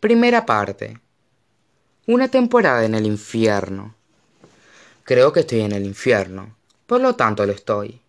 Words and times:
Primera 0.00 0.46
parte. 0.46 0.98
Una 2.06 2.28
temporada 2.28 2.86
en 2.86 2.94
el 2.94 3.04
infierno. 3.04 3.94
Creo 5.04 5.30
que 5.30 5.40
estoy 5.40 5.60
en 5.60 5.72
el 5.72 5.84
infierno, 5.84 6.56
por 6.86 7.02
lo 7.02 7.16
tanto 7.16 7.44
lo 7.44 7.52
estoy. 7.52 8.00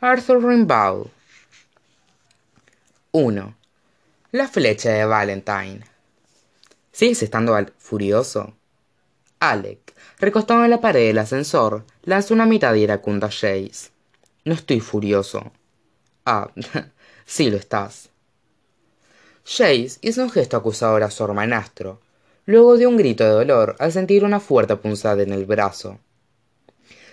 Arthur 0.00 0.44
Rimbaud. 0.44 1.06
1. 3.12 3.56
La 4.32 4.46
flecha 4.46 4.90
de 4.90 5.06
Valentine. 5.06 5.80
¿Sigues 6.92 7.22
estando 7.22 7.56
furioso? 7.78 8.54
Alec, 9.40 9.94
recostado 10.18 10.64
en 10.64 10.70
la 10.70 10.82
pared 10.82 11.06
del 11.06 11.18
ascensor, 11.18 11.86
lanzó 12.02 12.34
una 12.34 12.44
mitad 12.44 12.74
iracunda 12.74 13.28
a 13.28 13.30
Jace. 13.30 13.88
No 14.44 14.52
estoy 14.52 14.80
furioso. 14.80 15.50
Ah, 16.26 16.50
sí 17.24 17.50
lo 17.50 17.56
estás. 17.56 18.10
Jace 19.48 19.98
hizo 20.00 20.24
un 20.24 20.30
gesto 20.30 20.56
acusador 20.56 21.04
a 21.04 21.10
su 21.12 21.22
hermanastro, 21.22 22.00
luego 22.46 22.76
dio 22.76 22.88
un 22.88 22.96
grito 22.96 23.22
de 23.22 23.30
dolor 23.30 23.76
al 23.78 23.92
sentir 23.92 24.24
una 24.24 24.40
fuerte 24.40 24.74
punzada 24.74 25.22
en 25.22 25.32
el 25.32 25.46
brazo. 25.46 26.00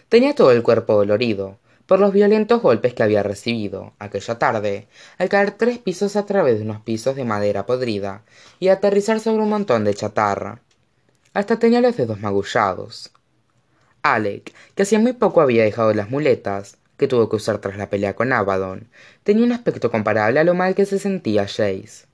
Tenía 0.10 0.34
todo 0.34 0.50
el 0.50 0.64
cuerpo 0.64 0.96
dolorido, 0.96 1.60
por 1.86 2.00
los 2.00 2.12
violentos 2.12 2.60
golpes 2.64 2.96
que 2.96 3.04
había 3.04 3.22
recibido 3.22 3.94
aquella 4.00 4.40
tarde 4.40 4.88
al 5.20 5.30
caer 5.30 5.52
tres 5.52 5.78
pisos 5.78 6.16
a 6.16 6.26
través 6.26 6.58
de 6.58 6.66
unos 6.66 6.82
pisos 6.82 7.16
de 7.16 7.24
madera 7.24 7.68
podrida 7.68 8.24
y 8.60 8.70
aterrizar 8.70 9.20
sobre 9.20 9.44
un 9.44 9.50
montón 9.50 9.84
de 9.84 9.94
chatarra. 9.94 10.60
Hasta 11.36 11.60
tenía 11.60 11.82
los 11.82 11.96
dedos 11.96 12.20
magullados. 12.20 13.12
Alec 14.02 14.56
que 14.74 14.82
hacía 14.82 14.98
muy 14.98 15.14
poco 15.14 15.40
había 15.40 15.66
dejado 15.66 15.94
las 15.94 16.10
muletas 16.10 16.78
que 16.98 17.08
tuvo 17.08 17.30
que 17.30 17.36
usar 17.36 17.60
tras 17.60 17.78
la 17.78 17.92
pelea 17.92 18.16
con 18.16 18.34
abaddon 18.34 18.90
tenía 19.22 19.46
un 19.46 19.52
aspecto 19.52 19.92
comparable 19.92 20.40
a 20.40 20.44
lo 20.44 20.56
mal 20.56 20.74
que 20.74 20.88
se 20.88 20.98
sentía 20.98 21.44
Jace 21.44 22.12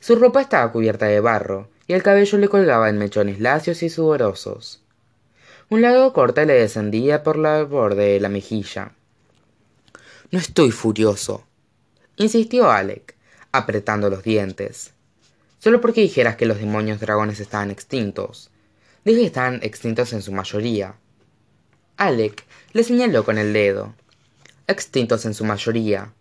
su 0.00 0.16
ropa 0.16 0.40
estaba 0.40 0.72
cubierta 0.72 1.06
de 1.06 1.20
barro 1.20 1.68
y 1.86 1.92
el 1.92 2.02
cabello 2.02 2.38
le 2.38 2.48
colgaba 2.48 2.88
en 2.88 2.98
mechones 2.98 3.38
lacios 3.38 3.82
y 3.82 3.90
sudorosos. 3.90 4.82
Un 5.68 5.82
largo 5.82 6.12
corte 6.12 6.46
le 6.46 6.54
descendía 6.54 7.22
por 7.22 7.38
la 7.38 7.62
borde 7.62 8.14
de 8.14 8.20
la 8.20 8.28
mejilla. 8.28 8.92
No 10.32 10.38
estoy 10.38 10.72
furioso 10.72 11.44
insistió 12.16 12.70
alec 12.70 13.14
apretando 13.50 14.10
los 14.10 14.22
dientes. 14.22 14.92
Solo 15.58 15.80
porque 15.80 16.02
dijeras 16.02 16.36
que 16.36 16.44
los 16.44 16.58
demonios 16.58 17.00
dragones 17.00 17.40
estaban 17.40 17.70
extintos. 17.70 18.50
Dije 19.04 19.20
que 19.20 19.26
estaban 19.26 19.60
extintos 19.62 20.12
en 20.12 20.20
su 20.22 20.32
mayoría 20.32 20.96
alec 21.96 22.44
le 22.72 22.82
señaló 22.82 23.24
con 23.24 23.36
el 23.36 23.52
dedo. 23.52 23.94
Extintos 24.66 25.26
en 25.26 25.34
su 25.34 25.44
mayoría 25.44 26.12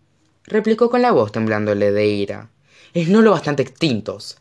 replicó 0.44 0.89
con 0.89 1.02
la 1.02 1.11
voz 1.11 1.32
temblándole 1.32 1.92
de 1.92 2.08
ira 2.08 2.50
es 2.94 3.09
no 3.09 3.22
lo 3.22 3.32
bastante 3.32 3.64
extintos 3.64 4.38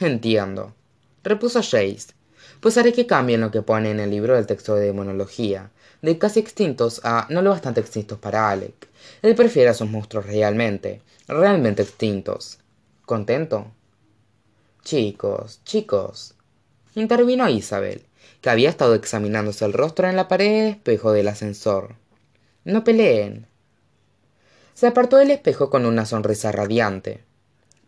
entiendo 0.00 0.74
repuso 1.22 1.62
Jace 1.62 2.14
pues 2.60 2.78
haré 2.78 2.92
que 2.92 3.06
cambien 3.06 3.40
lo 3.40 3.50
que 3.50 3.62
pone 3.62 3.90
en 3.90 4.00
el 4.00 4.10
libro 4.10 4.34
del 4.34 4.46
texto 4.46 4.74
de 4.74 4.86
demonología 4.86 5.70
de 6.04 6.18
casi 6.18 6.38
extintos 6.40 7.00
a 7.02 7.26
no 7.30 7.40
lo 7.40 7.50
bastante 7.50 7.80
extintos 7.80 8.18
para 8.18 8.50
Alec. 8.50 8.88
Él 9.22 9.34
prefiere 9.34 9.70
a 9.70 9.74
sus 9.74 9.88
monstruos 9.88 10.26
realmente, 10.26 11.00
realmente 11.26 11.82
extintos. 11.82 12.58
¿Contento? 13.06 13.72
Chicos, 14.82 15.60
chicos. 15.64 16.34
Intervino 16.94 17.48
Isabel, 17.48 18.04
que 18.42 18.50
había 18.50 18.68
estado 18.68 18.94
examinándose 18.94 19.64
el 19.64 19.72
rostro 19.72 20.08
en 20.08 20.16
la 20.16 20.28
pared 20.28 20.68
espejo 20.68 21.12
del 21.12 21.28
ascensor. 21.28 21.96
No 22.64 22.84
peleen. 22.84 23.46
Se 24.74 24.86
apartó 24.86 25.16
del 25.16 25.30
espejo 25.30 25.70
con 25.70 25.86
una 25.86 26.04
sonrisa 26.04 26.52
radiante. 26.52 27.24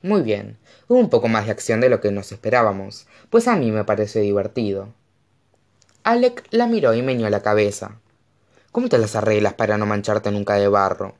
Muy 0.02 0.22
bien, 0.22 0.58
hubo 0.88 0.98
un 0.98 1.10
poco 1.10 1.28
más 1.28 1.46
de 1.46 1.52
acción 1.52 1.80
de 1.80 1.88
lo 1.88 2.00
que 2.00 2.12
nos 2.12 2.32
esperábamos, 2.32 3.06
pues 3.30 3.48
a 3.48 3.56
mí 3.56 3.70
me 3.70 3.84
parece 3.84 4.20
divertido. 4.20 4.88
Alec 6.04 6.46
la 6.50 6.66
miró 6.66 6.94
y 6.94 7.02
meñó 7.02 7.28
la 7.30 7.42
cabeza. 7.42 7.98
¿Cómo 8.72 8.88
te 8.88 8.98
las 8.98 9.16
arreglas 9.16 9.54
para 9.54 9.78
no 9.78 9.86
mancharte 9.86 10.30
nunca 10.30 10.54
de 10.54 10.68
barro? 10.68 11.14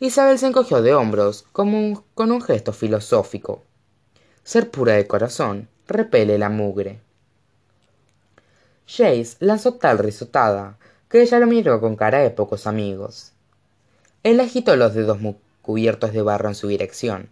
Isabel 0.00 0.38
se 0.38 0.46
encogió 0.46 0.82
de 0.82 0.94
hombros, 0.94 1.44
con 1.52 1.72
un 1.72 2.42
gesto 2.42 2.72
filosófico 2.72 3.62
ser 4.44 4.70
pura 4.70 4.92
de 4.92 5.06
corazón 5.06 5.68
repele 5.88 6.38
la 6.38 6.50
mugre 6.50 7.00
Jace 8.86 9.36
lanzó 9.40 9.74
tal 9.74 9.98
risotada 9.98 10.76
que 11.08 11.22
ella 11.22 11.38
lo 11.38 11.46
miró 11.46 11.80
con 11.80 11.96
cara 11.96 12.18
de 12.18 12.28
pocos 12.28 12.66
amigos 12.66 13.32
él 14.22 14.38
agitó 14.40 14.76
los 14.76 14.92
dedos 14.92 15.18
cubiertos 15.62 16.12
de 16.12 16.20
barro 16.20 16.50
en 16.50 16.54
su 16.54 16.68
dirección 16.68 17.30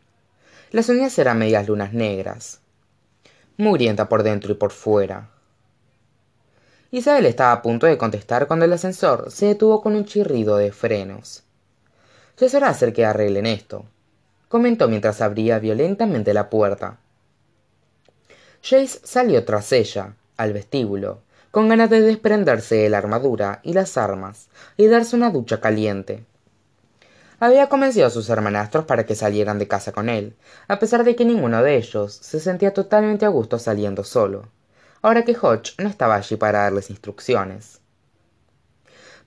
las 0.73 0.89
uñas 0.89 1.17
eran 1.19 1.39
medias 1.39 1.69
lunas 1.69 1.93
negras 1.93 2.61
mugrienta 3.57 4.09
por 4.09 4.23
dentro 4.23 4.51
y 4.51 4.57
por 4.57 4.73
fuera. 4.73 5.29
Isabel 6.91 7.27
estaba 7.27 7.53
a 7.53 7.63
punto 7.63 7.87
de 7.87 7.97
contestar 7.97 8.47
cuando 8.49 8.65
el 8.65 8.73
ascensor 8.73 9.31
se 9.31 9.47
detuvo 9.47 9.81
con 9.81 9.95
un 9.95 10.05
chirrido 10.05 10.57
de 10.57 10.73
frenos. 10.73 11.45
Ya 12.39 12.49
será 12.49 12.71
hacer 12.71 12.93
que 12.93 13.05
arreglen 13.05 13.47
esto 13.47 13.85
comentó 14.53 14.87
mientras 14.87 15.23
abría 15.23 15.59
violentamente 15.59 16.35
la 16.35 16.51
puerta. 16.51 16.99
Jace 18.63 19.01
salió 19.03 19.47
tras 19.47 19.73
ella, 19.73 20.15
al 20.37 20.53
vestíbulo, 20.53 21.23
con 21.51 21.71
ganas 21.71 21.89
de 21.89 22.03
desprenderse 22.03 22.75
de 22.75 22.91
la 22.91 22.99
armadura 22.99 23.61
y 23.63 23.73
las 23.73 23.97
armas 23.97 24.49
y 24.77 24.89
darse 24.89 25.17
una 25.17 25.31
ducha 25.31 25.59
caliente. 25.63 26.27
Había 27.43 27.69
convencido 27.69 28.07
a 28.07 28.11
sus 28.11 28.31
hermanastros 28.31 28.85
para 28.85 29.05
que 29.05 29.17
salieran 29.17 29.59
de 29.59 29.67
casa 29.67 29.91
con 29.91 30.09
él, 30.09 30.37
a 30.69 30.79
pesar 30.79 31.03
de 31.03 31.17
que 31.17 31.25
ninguno 31.25 31.61
de 31.61 31.75
ellos 31.75 32.15
se 32.15 32.39
sentía 32.39 32.73
totalmente 32.73 33.25
a 33.25 33.31
gusto 33.31 33.59
saliendo 33.59 34.05
solo, 34.05 34.45
ahora 35.03 35.25
que 35.25 35.35
Hodge 35.37 35.75
no 35.79 35.89
estaba 35.89 36.15
allí 36.15 36.37
para 36.37 36.61
darles 36.61 36.89
instrucciones. 36.89 37.81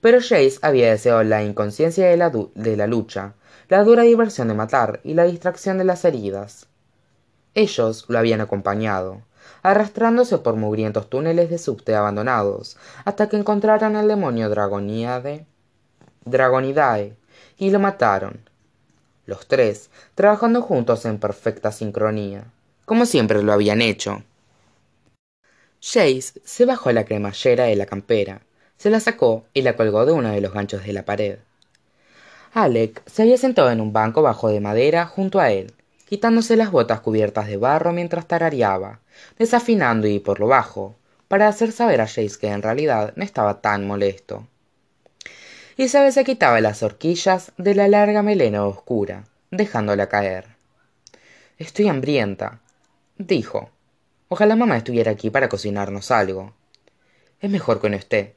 Pero 0.00 0.22
Jace 0.22 0.58
había 0.62 0.92
deseado 0.92 1.22
la 1.24 1.44
inconsciencia 1.44 2.06
de 2.06 2.16
la, 2.16 2.30
de 2.30 2.76
la 2.78 2.86
lucha, 2.86 3.34
la 3.68 3.84
dura 3.84 4.02
diversión 4.04 4.48
de 4.48 4.54
matar 4.54 5.00
y 5.04 5.12
la 5.12 5.24
distracción 5.24 5.76
de 5.76 5.84
las 5.84 6.02
heridas. 6.06 6.68
Ellos 7.52 8.06
lo 8.08 8.18
habían 8.18 8.40
acompañado, 8.40 9.24
arrastrándose 9.62 10.38
por 10.38 10.56
mugrientos 10.56 11.10
túneles 11.10 11.50
de 11.50 11.58
subte 11.58 11.94
abandonados, 11.94 12.78
hasta 13.04 13.28
que 13.28 13.36
encontraron 13.36 13.94
al 13.94 14.08
demonio 14.08 14.48
Dragoniade, 14.48 15.44
Dragonidae, 16.24 17.14
y 17.58 17.70
lo 17.70 17.78
mataron. 17.78 18.40
Los 19.26 19.46
tres, 19.46 19.90
trabajando 20.14 20.62
juntos 20.62 21.04
en 21.04 21.18
perfecta 21.18 21.72
sincronía, 21.72 22.44
como 22.84 23.06
siempre 23.06 23.42
lo 23.42 23.52
habían 23.52 23.82
hecho. 23.82 24.22
Jace 25.80 26.40
se 26.44 26.64
bajó 26.64 26.92
la 26.92 27.04
cremallera 27.04 27.64
de 27.64 27.76
la 27.76 27.86
campera, 27.86 28.42
se 28.76 28.90
la 28.90 29.00
sacó 29.00 29.44
y 29.52 29.62
la 29.62 29.76
colgó 29.76 30.06
de 30.06 30.12
uno 30.12 30.30
de 30.30 30.40
los 30.40 30.52
ganchos 30.52 30.84
de 30.84 30.92
la 30.92 31.04
pared. 31.04 31.38
Alec 32.52 33.02
se 33.06 33.22
había 33.22 33.36
sentado 33.36 33.70
en 33.70 33.80
un 33.80 33.92
banco 33.92 34.22
bajo 34.22 34.48
de 34.48 34.60
madera 34.60 35.06
junto 35.06 35.40
a 35.40 35.50
él, 35.50 35.74
quitándose 36.06 36.56
las 36.56 36.70
botas 36.70 37.00
cubiertas 37.00 37.48
de 37.48 37.56
barro 37.56 37.92
mientras 37.92 38.26
tarareaba, 38.26 39.00
desafinando 39.38 40.06
y 40.06 40.20
por 40.20 40.40
lo 40.40 40.46
bajo, 40.46 40.94
para 41.28 41.48
hacer 41.48 41.72
saber 41.72 42.00
a 42.00 42.06
Jace 42.06 42.38
que 42.40 42.48
en 42.48 42.62
realidad 42.62 43.12
no 43.16 43.24
estaba 43.24 43.60
tan 43.60 43.86
molesto. 43.86 44.46
Isabel 45.76 46.12
se 46.12 46.24
quitaba 46.24 46.60
las 46.60 46.82
horquillas 46.82 47.52
de 47.58 47.74
la 47.74 47.88
larga 47.88 48.22
melena 48.22 48.64
oscura, 48.64 49.24
dejándola 49.50 50.08
caer. 50.08 50.46
Estoy 51.58 51.88
hambrienta, 51.88 52.60
dijo. 53.18 53.70
Ojalá 54.28 54.56
mamá 54.56 54.78
estuviera 54.78 55.12
aquí 55.12 55.30
para 55.30 55.48
cocinarnos 55.48 56.10
algo. 56.10 56.54
Es 57.40 57.50
mejor 57.50 57.80
que 57.80 57.90
no 57.90 57.96
esté, 57.96 58.34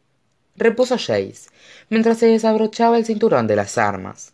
repuso 0.55 0.97
Jace, 0.97 1.49
mientras 1.89 2.17
se 2.17 2.27
desabrochaba 2.27 2.97
el 2.97 3.05
cinturón 3.05 3.47
de 3.47 3.55
las 3.55 3.77
armas 3.77 4.33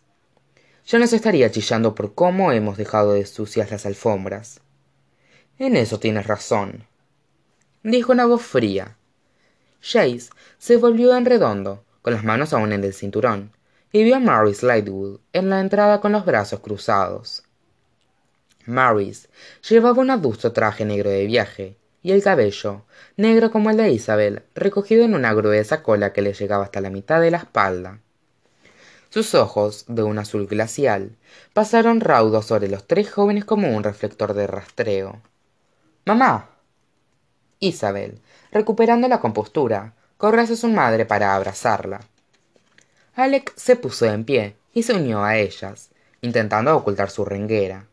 ya 0.86 1.00
nos 1.00 1.12
estaría 1.12 1.50
chillando 1.50 1.94
por 1.94 2.14
cómo 2.14 2.52
hemos 2.52 2.76
dejado 2.76 3.12
de 3.12 3.26
sucias 3.26 3.70
las 3.70 3.86
alfombras 3.86 4.60
en 5.58 5.76
eso 5.76 5.98
tienes 5.98 6.26
razón 6.26 6.86
dijo 7.82 8.12
una 8.12 8.26
voz 8.26 8.42
fría 8.42 8.96
Jace 9.80 10.30
se 10.58 10.76
volvió 10.76 11.16
en 11.16 11.24
redondo 11.24 11.84
con 12.06 12.14
las 12.14 12.22
manos 12.22 12.52
aún 12.52 12.72
en 12.72 12.84
el 12.84 12.94
cinturón 12.94 13.50
y 13.90 14.04
vio 14.04 14.14
a 14.14 14.20
Maurice 14.20 14.64
Lightwood 14.64 15.18
en 15.32 15.50
la 15.50 15.58
entrada 15.58 16.00
con 16.00 16.12
los 16.12 16.24
brazos 16.24 16.60
cruzados. 16.60 17.42
Maurice 18.64 19.28
llevaba 19.68 20.00
un 20.00 20.10
adusto 20.10 20.52
traje 20.52 20.84
negro 20.84 21.10
de 21.10 21.26
viaje 21.26 21.76
y 22.04 22.12
el 22.12 22.22
cabello 22.22 22.84
negro 23.16 23.50
como 23.50 23.70
el 23.70 23.76
de 23.76 23.90
Isabel 23.90 24.44
recogido 24.54 25.04
en 25.04 25.16
una 25.16 25.34
gruesa 25.34 25.82
cola 25.82 26.12
que 26.12 26.22
le 26.22 26.32
llegaba 26.32 26.62
hasta 26.62 26.80
la 26.80 26.90
mitad 26.90 27.20
de 27.20 27.32
la 27.32 27.38
espalda. 27.38 27.98
Sus 29.10 29.34
ojos 29.34 29.84
de 29.88 30.04
un 30.04 30.20
azul 30.20 30.46
glacial 30.46 31.16
pasaron 31.54 32.00
raudos 32.00 32.46
sobre 32.46 32.68
los 32.68 32.86
tres 32.86 33.10
jóvenes 33.10 33.44
como 33.44 33.76
un 33.76 33.82
reflector 33.82 34.32
de 34.32 34.46
rastreo. 34.46 35.22
Mamá 36.04 36.50
isabel 37.58 38.20
recuperando 38.52 39.08
la 39.08 39.18
compostura 39.18 39.95
corrió 40.16 40.42
hacia 40.42 40.56
su 40.56 40.68
madre 40.68 41.06
para 41.06 41.34
abrazarla 41.34 42.00
alec 43.14 43.52
se 43.56 43.76
puso 43.76 44.06
en 44.06 44.24
pie 44.24 44.56
y 44.72 44.82
se 44.82 44.94
unió 44.94 45.24
a 45.24 45.36
ellas 45.36 45.90
intentando 46.20 46.76
ocultar 46.76 47.10
su 47.10 47.24
renguera 47.24 47.86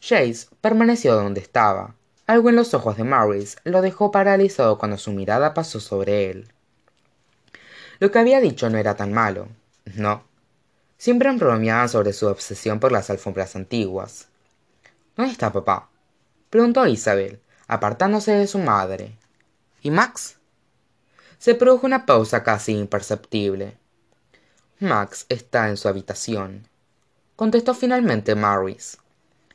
Chase 0.00 0.46
permaneció 0.60 1.16
donde 1.16 1.40
estaba. 1.40 1.96
Algo 2.28 2.48
en 2.48 2.54
los 2.56 2.74
ojos 2.74 2.96
de 2.96 3.02
Maurice 3.02 3.58
lo 3.64 3.82
dejó 3.82 4.12
paralizado 4.12 4.78
cuando 4.78 4.98
su 4.98 5.12
mirada 5.12 5.52
pasó 5.52 5.80
sobre 5.80 6.30
él. 6.30 6.52
Lo 7.98 8.10
que 8.10 8.18
había 8.20 8.40
dicho 8.40 8.68
no 8.68 8.78
era 8.78 8.94
tan 8.94 9.12
malo, 9.12 9.48
no. 9.96 10.22
Siempre 10.98 11.32
bromeaban 11.32 11.88
sobre 11.88 12.12
su 12.12 12.26
obsesión 12.26 12.78
por 12.78 12.92
las 12.92 13.10
alfombras 13.10 13.56
antiguas. 13.56 14.28
¿Dónde 15.16 15.32
está 15.32 15.52
papá? 15.52 15.88
preguntó 16.50 16.86
Isabel, 16.86 17.40
apartándose 17.66 18.32
de 18.32 18.46
su 18.46 18.58
madre. 18.58 19.16
¿Y 19.82 19.90
Max? 19.90 20.38
Se 21.38 21.54
produjo 21.54 21.86
una 21.86 22.06
pausa 22.06 22.42
casi 22.42 22.72
imperceptible. 22.72 23.76
Max 24.78 25.26
está 25.28 25.68
en 25.68 25.76
su 25.76 25.88
habitación, 25.88 26.68
contestó 27.36 27.74
finalmente 27.74 28.34
Maurice. 28.34 28.98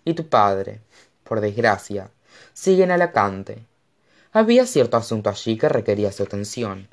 Y 0.03 0.13
tu 0.13 0.27
padre, 0.27 0.81
por 1.23 1.41
desgracia, 1.41 2.09
sigue 2.53 2.83
en 2.83 2.91
Alacante. 2.91 3.65
Había 4.31 4.65
cierto 4.65 4.97
asunto 4.97 5.29
allí 5.29 5.57
que 5.57 5.69
requería 5.69 6.11
su 6.11 6.23
atención. 6.23 6.87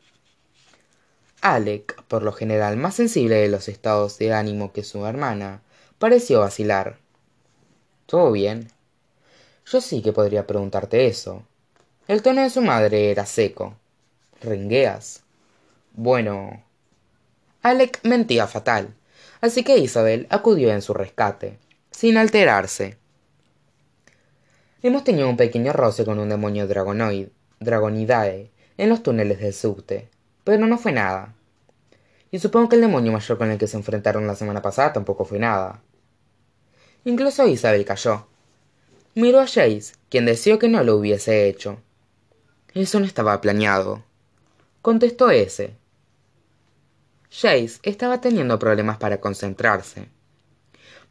Alec, 1.41 2.03
por 2.05 2.23
lo 2.23 2.33
general 2.33 2.77
más 2.77 2.97
sensible 2.97 3.37
de 3.37 3.49
los 3.49 3.69
estados 3.69 4.19
de 4.19 4.33
ánimo 4.33 4.73
que 4.73 4.83
su 4.83 5.07
hermana, 5.07 5.63
pareció 5.99 6.41
vacilar. 6.41 6.99
¿Todo 8.07 8.33
bien? 8.33 8.73
Yo 9.67 9.81
sí 9.81 10.03
que 10.03 10.13
podría 10.13 10.47
preguntarte 10.47 11.07
eso. 11.07 11.45
El 12.09 12.23
tono 12.23 12.43
de 12.43 12.51
su 12.51 12.61
madre 12.63 13.11
era 13.11 13.25
seco. 13.25 13.77
¿Rengueas? 14.41 15.25
Bueno. 15.95 16.63
Alec 17.63 18.01
mentía 18.05 18.47
fatal, 18.47 18.95
así 19.41 19.65
que 19.65 19.79
Isabel 19.79 20.29
acudió 20.31 20.73
en 20.73 20.81
su 20.81 20.95
rescate, 20.95 21.59
sin 21.91 22.17
alterarse. 22.17 22.99
Hemos 24.81 25.03
tenido 25.03 25.29
un 25.29 25.37
pequeño 25.37 25.73
roce 25.73 26.05
con 26.05 26.21
un 26.21 26.29
demonio 26.29 26.69
dragonoid, 26.69 27.29
dragonidae, 27.59 28.53
en 28.77 28.89
los 28.89 29.03
túneles 29.03 29.41
del 29.41 29.53
subte, 29.53 30.09
pero 30.45 30.67
no 30.67 30.79
fue 30.79 30.93
nada. 30.93 31.35
Y 32.31 32.39
supongo 32.39 32.69
que 32.69 32.77
el 32.77 32.83
demonio 32.83 33.11
mayor 33.11 33.39
con 33.39 33.51
el 33.51 33.59
que 33.59 33.67
se 33.67 33.77
enfrentaron 33.77 34.29
la 34.29 34.37
semana 34.37 34.63
pasada 34.63 34.93
tampoco 34.93 35.25
fue 35.25 35.41
nada. 35.41 35.83
Incluso 37.05 37.49
Isabel 37.49 37.85
cayó, 37.85 38.29
Miró 39.17 39.41
a 39.41 39.47
Jace, 39.47 39.95
quien 40.11 40.27
deseó 40.27 40.61
que 40.61 40.69
no 40.69 40.85
lo 40.85 40.95
hubiese 40.95 41.49
hecho. 41.49 41.81
Eso 42.73 43.01
no 43.01 43.07
estaba 43.07 43.41
planeado. 43.41 44.05
Contestó 44.83 45.31
ese. 45.31 45.75
Jace 47.31 47.81
estaba 47.83 48.21
teniendo 48.21 48.59
problemas 48.59 48.97
para 48.99 49.21
concentrarse. 49.21 50.09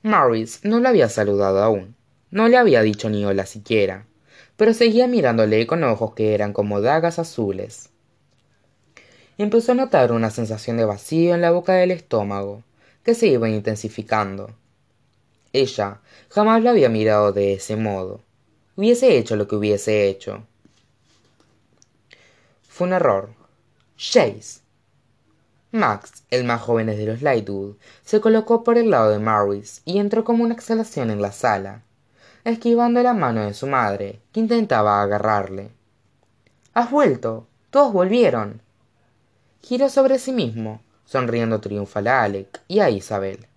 Morris 0.03 0.61
no 0.63 0.79
lo 0.79 0.87
había 0.87 1.09
saludado 1.09 1.61
aún. 1.61 1.95
No 2.31 2.47
le 2.47 2.57
había 2.57 2.81
dicho 2.81 3.09
ni 3.09 3.25
hola 3.25 3.45
siquiera, 3.45 4.05
pero 4.55 4.73
seguía 4.73 5.07
mirándole 5.07 5.67
con 5.67 5.83
ojos 5.83 6.13
que 6.13 6.33
eran 6.33 6.53
como 6.53 6.81
dagas 6.81 7.19
azules. 7.19 7.89
Empezó 9.37 9.73
a 9.73 9.75
notar 9.75 10.11
una 10.11 10.31
sensación 10.31 10.77
de 10.77 10.85
vacío 10.85 11.35
en 11.35 11.41
la 11.41 11.51
boca 11.51 11.73
del 11.73 11.91
estómago, 11.91 12.63
que 13.03 13.15
se 13.15 13.27
iba 13.27 13.49
intensificando. 13.49 14.49
Ella 15.53 16.01
jamás 16.29 16.63
lo 16.63 16.69
había 16.69 16.89
mirado 16.89 17.33
de 17.33 17.53
ese 17.53 17.75
modo. 17.75 18.21
Hubiese 18.75 19.17
hecho 19.17 19.35
lo 19.35 19.47
que 19.47 19.55
hubiese 19.55 20.07
hecho. 20.07 20.45
Fue 22.67 22.87
un 22.87 22.93
error. 22.93 23.36
Chase. 23.97 24.61
Max, 25.71 26.23
el 26.29 26.43
más 26.43 26.61
joven 26.61 26.85
de 26.85 27.03
los 27.03 27.23
Lightwood, 27.23 27.77
se 28.05 28.21
colocó 28.21 28.63
por 28.63 28.77
el 28.77 28.91
lado 28.91 29.09
de 29.09 29.17
Maurice 29.17 29.81
y 29.85 29.97
entró 29.97 30.23
como 30.23 30.43
una 30.43 30.53
exhalación 30.53 31.09
en 31.09 31.19
la 31.19 31.31
sala, 31.31 31.81
esquivando 32.43 33.01
la 33.01 33.15
mano 33.15 33.43
de 33.43 33.55
su 33.55 33.65
madre, 33.65 34.21
que 34.31 34.39
intentaba 34.39 35.01
agarrarle. 35.01 35.71
Has 36.75 36.91
vuelto. 36.91 37.47
Todos 37.71 37.91
volvieron. 37.91 38.61
Giró 39.61 39.89
sobre 39.89 40.19
sí 40.19 40.31
mismo, 40.31 40.79
sonriendo 41.05 41.59
triunfal 41.59 42.05
a 42.07 42.21
Alec 42.21 42.61
y 42.67 42.79
a 42.79 42.91
Isabel. 42.91 43.47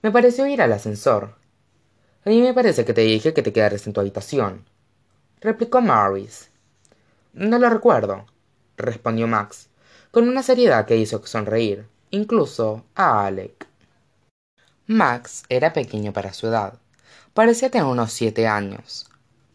Me 0.00 0.10
pareció 0.10 0.46
ir 0.46 0.62
al 0.62 0.72
ascensor. 0.72 1.34
A 2.24 2.30
mí 2.30 2.40
me 2.40 2.54
parece 2.54 2.86
que 2.86 2.94
te 2.94 3.02
dije 3.02 3.34
que 3.34 3.42
te 3.42 3.52
quedaras 3.52 3.86
en 3.86 3.92
tu 3.92 4.00
habitación, 4.00 4.64
replicó 5.42 5.82
Maurice. 5.82 6.48
No 7.34 7.58
lo 7.58 7.68
recuerdo, 7.68 8.24
respondió 8.76 9.26
Max, 9.26 9.68
con 10.10 10.28
una 10.28 10.42
seriedad 10.42 10.86
que 10.86 10.96
hizo 10.96 11.24
sonreír, 11.26 11.86
incluso 12.10 12.84
a 12.94 13.26
Alec. 13.26 13.66
Max 14.86 15.44
era 15.48 15.72
pequeño 15.72 16.12
para 16.12 16.32
su 16.32 16.46
edad. 16.46 16.78
Parecía 17.32 17.70
tener 17.70 17.86
unos 17.86 18.12
siete 18.12 18.46
años, 18.46 19.06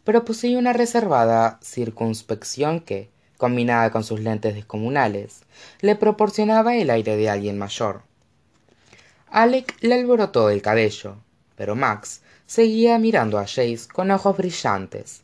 pero 0.04 0.24
poseía 0.24 0.58
una 0.58 0.72
reservada 0.72 1.58
circunspección 1.62 2.80
que, 2.80 3.10
combinada 3.36 3.90
con 3.90 4.04
sus 4.04 4.20
lentes 4.20 4.54
descomunales, 4.54 5.42
le 5.80 5.96
proporcionaba 5.96 6.76
el 6.76 6.90
aire 6.90 7.16
de 7.16 7.30
alguien 7.30 7.58
mayor. 7.58 8.02
Alec 9.28 9.76
le 9.80 9.94
alborotó 9.94 10.50
el 10.50 10.60
cabello, 10.60 11.16
pero 11.56 11.76
Max 11.76 12.22
seguía 12.46 12.98
mirando 12.98 13.38
a 13.38 13.42
Jace 13.42 13.86
con 13.92 14.10
ojos 14.10 14.36
brillantes. 14.36 15.22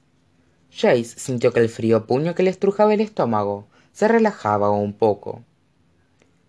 Jace 0.71 1.05
sintió 1.05 1.53
que 1.53 1.61
el 1.61 1.69
frío 1.69 2.07
puño 2.07 2.35
que 2.35 2.43
le 2.43 2.51
estrujaba 2.51 2.95
el 2.95 3.01
estómago 3.01 3.67
se 3.97 4.09
relajaba 4.09 4.71
un 4.71 4.93
poco. 4.93 5.43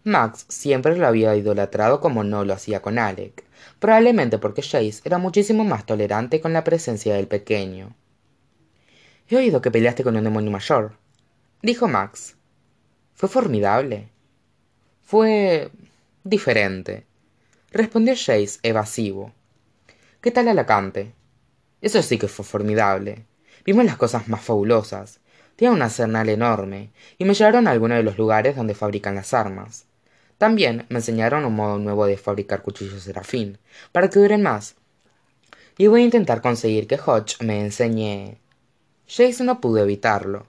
Max 0.03 0.45
siempre 0.49 0.97
lo 0.97 1.07
había 1.07 1.33
idolatrado 1.37 2.01
como 2.01 2.25
no 2.25 2.43
lo 2.43 2.53
hacía 2.53 2.81
con 2.81 2.99
Alec, 2.99 3.45
probablemente 3.79 4.37
porque 4.37 4.61
Jace 4.61 5.01
era 5.05 5.17
muchísimo 5.17 5.63
más 5.63 5.85
tolerante 5.85 6.41
con 6.41 6.51
la 6.51 6.65
presencia 6.65 7.15
del 7.15 7.27
pequeño. 7.27 7.95
He 9.29 9.37
oído 9.37 9.61
que 9.61 9.71
peleaste 9.71 10.03
con 10.03 10.17
un 10.17 10.25
demonio 10.25 10.51
mayor, 10.51 10.97
dijo 11.61 11.87
Max. 11.87 12.35
Fue 13.13 13.29
formidable. 13.29 14.09
Fue 15.01 15.71
diferente 16.25 17.07
respondió 17.71 18.15
Jace 18.15 18.59
evasivo. 18.63 19.33
¿Qué 20.21 20.31
tal 20.31 20.47
Alacante? 20.47 21.13
Eso 21.81 22.01
sí 22.01 22.17
que 22.17 22.27
fue 22.27 22.43
formidable. 22.43 23.25
Vimos 23.65 23.85
las 23.85 23.97
cosas 23.97 24.27
más 24.27 24.41
fabulosas. 24.41 25.19
Tiene 25.57 25.73
un 25.73 25.81
arsenal 25.81 26.29
enorme, 26.29 26.91
y 27.17 27.25
me 27.25 27.33
llevaron 27.33 27.67
a 27.67 27.71
algunos 27.71 27.97
de 27.97 28.03
los 28.03 28.17
lugares 28.17 28.55
donde 28.55 28.75
fabrican 28.75 29.15
las 29.15 29.33
armas. 29.33 29.85
También 30.37 30.85
me 30.89 30.99
enseñaron 30.99 31.45
un 31.45 31.55
modo 31.55 31.79
nuevo 31.79 32.05
de 32.05 32.15
fabricar 32.15 32.61
cuchillos 32.61 33.01
serafín, 33.01 33.57
para 33.91 34.07
que 34.07 34.19
duren 34.19 34.43
más. 34.43 34.75
Y 35.79 35.87
voy 35.87 36.01
a 36.01 36.05
intentar 36.05 36.43
conseguir 36.43 36.85
que 36.85 36.99
Hodge 37.03 37.41
me 37.41 37.59
enseñe. 37.59 38.37
Jace 39.07 39.43
no 39.43 39.59
pudo 39.59 39.79
evitarlo. 39.79 40.45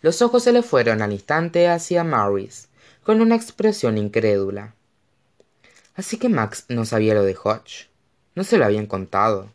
Los 0.00 0.22
ojos 0.22 0.44
se 0.44 0.52
le 0.52 0.62
fueron 0.62 1.02
al 1.02 1.12
instante 1.12 1.68
hacia 1.68 2.02
Maurice, 2.02 2.68
con 3.02 3.20
una 3.20 3.36
expresión 3.36 3.98
incrédula. 3.98 4.74
Así 5.96 6.16
que 6.16 6.30
Max 6.30 6.64
no 6.70 6.86
sabía 6.86 7.12
lo 7.12 7.24
de 7.24 7.36
Hodge. 7.36 7.90
No 8.34 8.42
se 8.42 8.56
lo 8.56 8.64
habían 8.64 8.86
contado. 8.86 9.50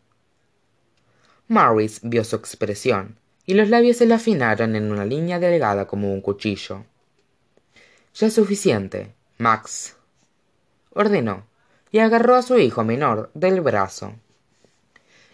Maurice 1.47 2.01
vio 2.03 2.23
su 2.23 2.35
expresión, 2.35 3.17
y 3.51 3.53
los 3.53 3.67
labios 3.67 3.97
se 3.97 4.05
le 4.05 4.13
afinaron 4.13 4.77
en 4.77 4.89
una 4.93 5.03
línea 5.03 5.37
delgada 5.37 5.85
como 5.85 6.13
un 6.13 6.21
cuchillo. 6.21 6.85
Ya 8.15 8.27
es 8.27 8.33
suficiente, 8.33 9.13
Max, 9.39 9.97
ordenó, 10.93 11.45
y 11.91 11.99
agarró 11.99 12.35
a 12.35 12.43
su 12.43 12.57
hijo 12.57 12.85
menor 12.85 13.29
del 13.33 13.59
brazo. 13.59 14.13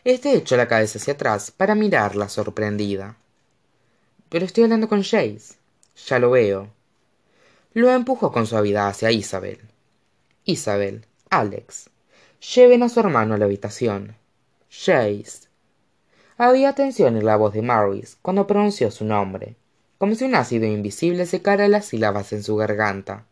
Este 0.04 0.34
echó 0.34 0.58
la 0.58 0.68
cabeza 0.68 0.98
hacia 0.98 1.14
atrás 1.14 1.52
para 1.52 1.76
mirarla 1.76 2.28
sorprendida. 2.28 3.18
Pero 4.30 4.46
estoy 4.46 4.64
hablando 4.64 4.90
con 4.90 5.04
Jace. 5.04 5.54
Ya 6.08 6.18
lo 6.18 6.32
veo. 6.32 6.74
Lo 7.74 7.92
empujó 7.92 8.32
con 8.32 8.48
suavidad 8.48 8.88
hacia 8.88 9.12
Isabel. 9.12 9.60
Isabel, 10.44 11.06
Alex, 11.30 11.92
lleven 12.56 12.82
a 12.82 12.90
su 12.90 13.00
hermano 13.00 13.36
a 13.36 13.38
la 13.38 13.46
habitación. 13.46 14.16
Chase. 14.72 15.47
Había 16.40 16.74
tensión 16.74 17.18
en 17.18 17.26
la 17.26 17.36
voz 17.36 17.54
de 17.54 17.64
Maurice 17.64 18.18
cuando 18.22 18.46
pronunció 18.46 18.92
su 18.92 19.06
nombre, 19.06 19.56
como 19.98 20.14
si 20.14 20.26
un 20.26 20.36
ácido 20.36 20.68
invisible 20.68 21.26
secara 21.26 21.68
las 21.68 21.86
sílabas 21.86 22.32
en 22.32 22.44
su 22.44 22.56
garganta. 22.56 23.26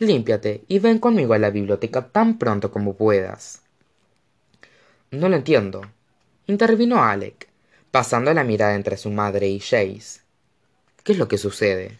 Límpiate 0.00 0.64
y 0.66 0.80
ven 0.80 0.98
conmigo 0.98 1.34
a 1.34 1.38
la 1.38 1.50
biblioteca 1.50 2.08
tan 2.08 2.36
pronto 2.36 2.72
como 2.72 2.94
puedas. 2.94 3.62
No 5.12 5.28
lo 5.28 5.36
entiendo, 5.36 5.82
intervino 6.48 7.04
Alec, 7.04 7.46
pasando 7.92 8.34
la 8.34 8.42
mirada 8.42 8.74
entre 8.74 8.96
su 8.96 9.10
madre 9.10 9.48
y 9.48 9.60
Chase. 9.60 10.20
¿Qué 11.04 11.12
es 11.12 11.18
lo 11.18 11.28
que 11.28 11.38
sucede? 11.38 11.96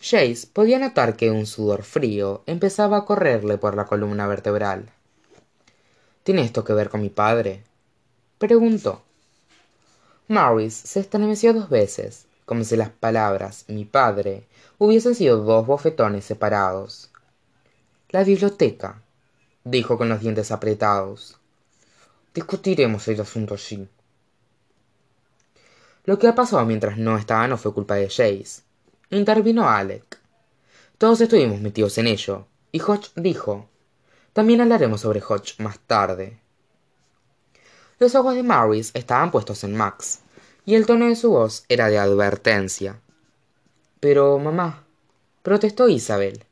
Jace 0.00 0.48
podía 0.52 0.80
notar 0.80 1.14
que 1.14 1.30
un 1.30 1.46
sudor 1.46 1.84
frío 1.84 2.42
empezaba 2.46 2.96
a 2.96 3.04
correrle 3.04 3.56
por 3.56 3.76
la 3.76 3.84
columna 3.84 4.26
vertebral. 4.26 4.90
¿Tiene 6.24 6.42
esto 6.42 6.64
que 6.64 6.72
ver 6.72 6.88
con 6.88 7.02
mi 7.02 7.08
padre? 7.08 7.62
Preguntó. 8.42 9.04
Maurice 10.26 10.88
se 10.88 10.98
estremeció 10.98 11.54
dos 11.54 11.68
veces, 11.68 12.26
como 12.44 12.64
si 12.64 12.74
las 12.74 12.90
palabras 12.90 13.64
mi 13.68 13.84
padre 13.84 14.48
hubiesen 14.78 15.14
sido 15.14 15.44
dos 15.44 15.64
bofetones 15.64 16.24
separados. 16.24 17.12
La 18.08 18.24
biblioteca, 18.24 19.00
dijo 19.62 19.96
con 19.96 20.08
los 20.08 20.20
dientes 20.22 20.50
apretados. 20.50 21.38
discutiremos 22.34 23.06
el 23.06 23.20
asunto 23.20 23.54
allí 23.54 23.88
lo 26.04 26.18
que 26.18 26.26
ha 26.26 26.34
pasado 26.34 26.64
mientras 26.66 26.98
no 26.98 27.16
estaba 27.16 27.46
no 27.46 27.56
fue 27.56 27.72
culpa 27.72 27.94
de 27.94 28.08
Jace 28.08 28.62
intervino 29.10 29.68
Alec 29.68 30.18
todos 30.98 31.20
estuvimos 31.20 31.60
metidos 31.60 31.96
en 31.98 32.08
ello 32.08 32.46
y 32.72 32.80
Hodge 32.80 33.12
dijo 33.14 33.68
también 34.32 34.62
hablaremos 34.62 35.02
sobre 35.02 35.22
Hodge 35.22 35.62
más 35.62 35.78
tarde 35.78 36.41
los 38.02 38.16
ojos 38.16 38.34
de 38.34 38.42
Maurice 38.42 38.90
estaban 38.94 39.30
puestos 39.30 39.62
en 39.62 39.76
Max 39.76 40.22
y 40.66 40.74
el 40.74 40.86
tono 40.86 41.06
de 41.06 41.14
su 41.14 41.30
voz 41.30 41.64
era 41.68 41.86
de 41.86 41.98
advertencia. 41.98 42.98
Pero 44.00 44.40
mamá 44.40 44.82
protestó 45.44 45.88
Isabel. 45.88 46.44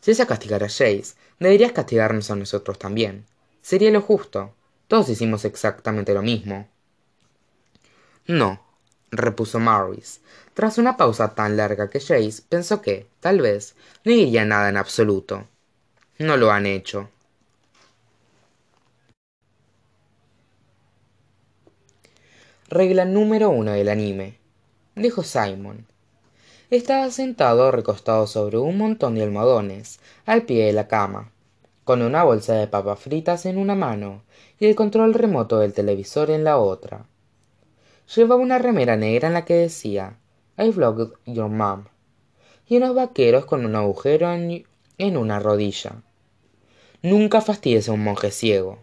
Si 0.00 0.10
es 0.10 0.18
a 0.18 0.26
castigar 0.26 0.64
a 0.64 0.68
Jace 0.68 1.14
deberías 1.38 1.70
castigarnos 1.70 2.32
a 2.32 2.34
nosotros 2.34 2.80
también. 2.80 3.24
Sería 3.62 3.92
lo 3.92 4.00
justo. 4.00 4.56
Todos 4.88 5.08
hicimos 5.08 5.44
exactamente 5.44 6.14
lo 6.14 6.22
mismo. 6.22 6.66
No 8.26 8.60
repuso 9.12 9.60
Maurice. 9.60 10.18
Tras 10.52 10.78
una 10.78 10.96
pausa 10.96 11.32
tan 11.36 11.56
larga 11.56 11.90
que 11.90 12.00
Jace 12.00 12.42
pensó 12.48 12.82
que 12.82 13.06
tal 13.20 13.40
vez 13.40 13.76
no 14.04 14.10
diría 14.10 14.44
nada 14.44 14.68
en 14.68 14.78
absoluto. 14.78 15.46
No 16.18 16.36
lo 16.36 16.50
han 16.50 16.66
hecho 16.66 17.08
regla 22.72 23.04
número 23.04 23.50
uno 23.50 23.72
del 23.72 23.90
anime 23.90 24.38
dijo 24.94 25.22
simon. 25.22 25.86
Estaba 26.70 27.10
sentado 27.10 27.70
recostado 27.70 28.26
sobre 28.26 28.56
un 28.56 28.78
montón 28.78 29.14
de 29.14 29.22
almohadones 29.22 30.00
al 30.24 30.44
pie 30.44 30.64
de 30.64 30.72
la 30.72 30.88
cama 30.88 31.30
con 31.84 32.00
una 32.00 32.24
bolsa 32.24 32.54
de 32.54 32.68
papas 32.68 32.98
fritas 32.98 33.44
en 33.44 33.58
una 33.58 33.74
mano 33.74 34.22
y 34.58 34.66
el 34.66 34.74
control 34.74 35.12
remoto 35.12 35.58
del 35.58 35.74
televisor 35.74 36.30
en 36.30 36.44
la 36.44 36.56
otra. 36.56 37.04
Llevaba 38.16 38.40
una 38.40 38.58
remera 38.58 38.96
negra 38.96 39.28
en 39.28 39.34
la 39.34 39.44
que 39.44 39.54
decía 39.54 40.16
I 40.56 40.70
vlogged 40.70 41.12
your 41.26 41.50
mom 41.50 41.84
y 42.66 42.78
unos 42.78 42.94
vaqueros 42.94 43.44
con 43.44 43.66
un 43.66 43.76
agujero 43.76 44.32
en, 44.32 44.64
en 44.96 45.16
una 45.18 45.40
rodilla. 45.40 46.02
Nunca 47.02 47.42
fastidies 47.42 47.90
a 47.90 47.92
un 47.92 48.02
monje 48.02 48.30
ciego 48.30 48.78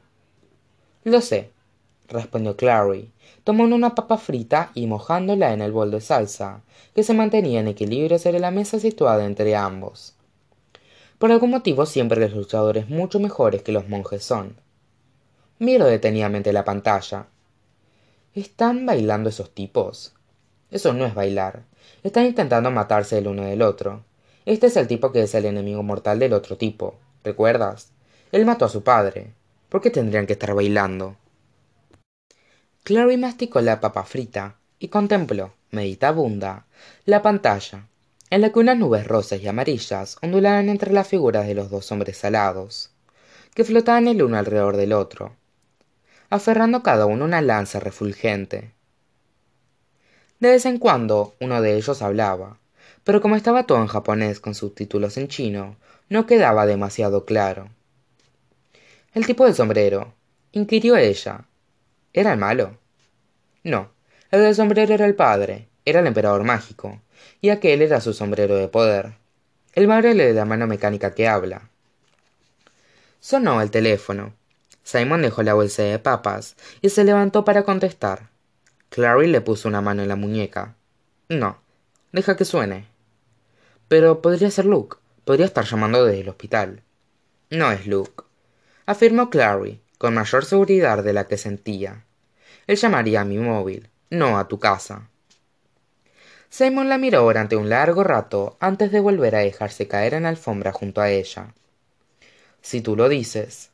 lo 1.06 1.22
sé 1.22 1.50
respondió 2.08 2.58
clary 2.58 3.10
tomando 3.44 3.76
una 3.76 3.96
papa 3.96 4.18
frita 4.18 4.72
y 4.74 4.88
mojándola 4.88 5.54
en 5.54 5.62
el 5.62 5.72
bol 5.72 5.92
de 5.92 6.02
salsa 6.02 6.62
que 6.96 7.04
se 7.04 7.14
mantenía 7.14 7.60
en 7.60 7.68
equilibrio 7.68 8.20
sobre 8.20 8.40
la 8.40 8.52
mesa 8.52 8.80
situada 8.80 9.26
entre 9.26 9.56
ambos. 9.56 10.16
Por 11.18 11.32
algún 11.32 11.50
motivo 11.50 11.86
siempre 11.86 12.22
los 12.22 12.34
luchadores 12.34 12.90
mucho 12.90 13.20
mejores 13.20 13.62
que 13.62 13.72
los 13.72 13.88
monjes 13.90 14.24
son. 14.24 14.56
Miro 15.60 15.86
detenidamente 15.86 16.54
la 16.54 16.64
pantalla. 16.64 17.28
Están 18.34 18.86
bailando 18.86 19.30
esos 19.30 19.50
tipos 19.52 20.14
eso 20.72 20.94
no 20.94 21.06
es 21.06 21.16
bailar. 21.16 21.64
Están 22.04 22.26
intentando 22.26 22.70
matarse 22.70 23.18
el 23.18 23.28
uno 23.28 23.44
del 23.44 23.64
otro. 23.64 24.04
Este 24.46 24.68
es 24.68 24.78
el 24.78 24.88
tipo 24.88 25.12
que 25.12 25.24
es 25.24 25.34
el 25.34 25.46
enemigo 25.46 25.82
mortal 25.82 26.20
del 26.20 26.34
otro 26.34 26.58
tipo. 26.58 26.96
Recuerdas 27.24 27.92
él 28.32 28.46
mató 28.46 28.66
a 28.66 28.70
su 28.70 28.84
padre. 28.84 29.34
Por 29.70 29.82
qué 29.82 29.90
tendrían 29.90 30.28
que 30.28 30.34
estar 30.34 30.54
bailando 30.54 31.16
clary 32.90 33.18
masticó 33.18 33.62
la 33.62 33.80
papa 33.80 34.04
frita 34.04 34.56
y 34.80 34.88
contempló 34.88 35.54
meditabunda 35.70 36.66
la 37.06 37.22
pantalla 37.22 37.86
en 38.32 38.42
la 38.42 38.52
que 38.52 38.58
unas 38.58 38.80
nubes 38.80 39.06
rosas 39.06 39.40
y 39.42 39.48
amarillas 39.48 40.18
ondulaban 40.24 40.70
entre 40.70 40.92
las 40.92 41.08
figuras 41.08 41.46
de 41.46 41.54
los 41.54 41.70
dos 41.70 41.92
hombres 41.92 42.26
alados 42.26 42.90
que 43.54 43.64
flotaban 43.64 44.08
el 44.08 44.24
uno 44.24 44.40
alrededor 44.40 44.76
del 44.76 44.94
otro 44.94 45.36
aferrando 46.32 46.82
cada 46.82 47.06
uno 47.06 47.26
una 47.26 47.44
lanza 47.44 47.80
refulgente. 47.80 48.72
De 50.40 50.50
vez 50.50 50.66
en 50.66 50.80
cuando 50.80 51.36
uno 51.40 51.62
de 51.62 51.76
ellos 51.76 52.02
hablaba 52.02 52.58
pero 53.04 53.22
como 53.22 53.36
estaba 53.36 53.68
todo 53.68 53.78
en 53.78 53.88
japonés 53.88 54.40
con 54.40 54.56
subtítulos 54.56 55.16
en 55.18 55.28
chino 55.28 55.76
no 56.10 56.26
quedaba 56.26 56.66
demasiado 56.66 57.24
claro. 57.26 57.70
El 59.14 59.28
tipo 59.28 59.46
del 59.46 59.54
sombrero 59.54 60.16
inquirió 60.54 60.98
ella 60.98 61.46
era 62.14 62.34
el 62.34 62.40
malo 62.40 62.80
no. 63.64 63.92
El 64.32 64.42
del 64.42 64.56
sombrero 64.56 64.94
era 64.94 65.06
el 65.06 65.16
padre. 65.16 65.68
Era 65.86 66.00
el 66.00 66.08
emperador 66.08 66.44
mágico. 66.44 67.02
Y 67.42 67.50
aquel 67.50 67.82
era 67.82 68.02
su 68.02 68.14
sombrero 68.14 68.56
de 68.56 68.68
poder. 68.68 69.14
El 69.74 69.88
madre 69.88 70.14
de 70.14 70.34
la 70.34 70.46
mano 70.46 70.68
mecánica 70.68 71.14
que 71.14 71.28
habla. 71.28 71.70
Sonó 73.20 73.62
el 73.62 73.72
teléfono. 73.72 74.34
Simon 74.84 75.22
dejó 75.22 75.44
la 75.44 75.54
bolsa 75.54 75.84
de 75.84 76.00
papas 76.00 76.56
y 76.82 76.90
se 76.90 77.04
levantó 77.04 77.46
para 77.46 77.64
contestar. 77.64 78.30
Clary 78.90 79.28
le 79.28 79.42
puso 79.42 79.68
una 79.68 79.82
mano 79.82 80.02
en 80.02 80.10
la 80.10 80.16
muñeca. 80.16 80.76
No. 81.28 81.62
Deja 82.12 82.36
que 82.36 82.46
suene. 82.46 82.88
Pero 83.88 84.22
podría 84.22 84.50
ser 84.50 84.66
luke. 84.66 84.98
Podría 85.26 85.46
estar 85.46 85.66
llamando 85.66 86.06
desde 86.06 86.22
el 86.22 86.30
hospital. 86.30 86.82
No 87.50 87.72
es 87.72 87.86
luke. 87.86 88.24
Afirmó 88.86 89.30
clary 89.30 89.80
con 90.00 90.16
mayor 90.16 90.46
seguridad 90.46 91.04
de 91.04 91.14
la 91.14 91.28
que 91.28 91.38
sentía. 91.38 92.06
Él 92.66 92.78
llamaría 92.78 93.22
a 93.22 93.26
mi 93.26 93.38
móvil 93.38 93.88
no 94.10 94.40
a 94.40 94.48
tu 94.48 94.58
casa. 94.58 95.08
Simon 96.50 96.90
la 96.90 96.98
miró 96.98 97.22
durante 97.22 97.56
un 97.56 97.70
largo 97.70 98.04
rato 98.04 98.58
antes 98.60 98.92
de 98.92 99.00
volver 99.00 99.36
a 99.36 99.40
dejarse 99.40 99.88
caer 99.88 100.16
en 100.16 100.24
la 100.24 100.30
alfombra 100.30 100.72
junto 100.72 101.00
a 101.00 101.12
ella. 101.12 101.54
Si 102.64 102.82
tú 102.82 102.96
lo 102.96 103.08
dices. 103.08 103.70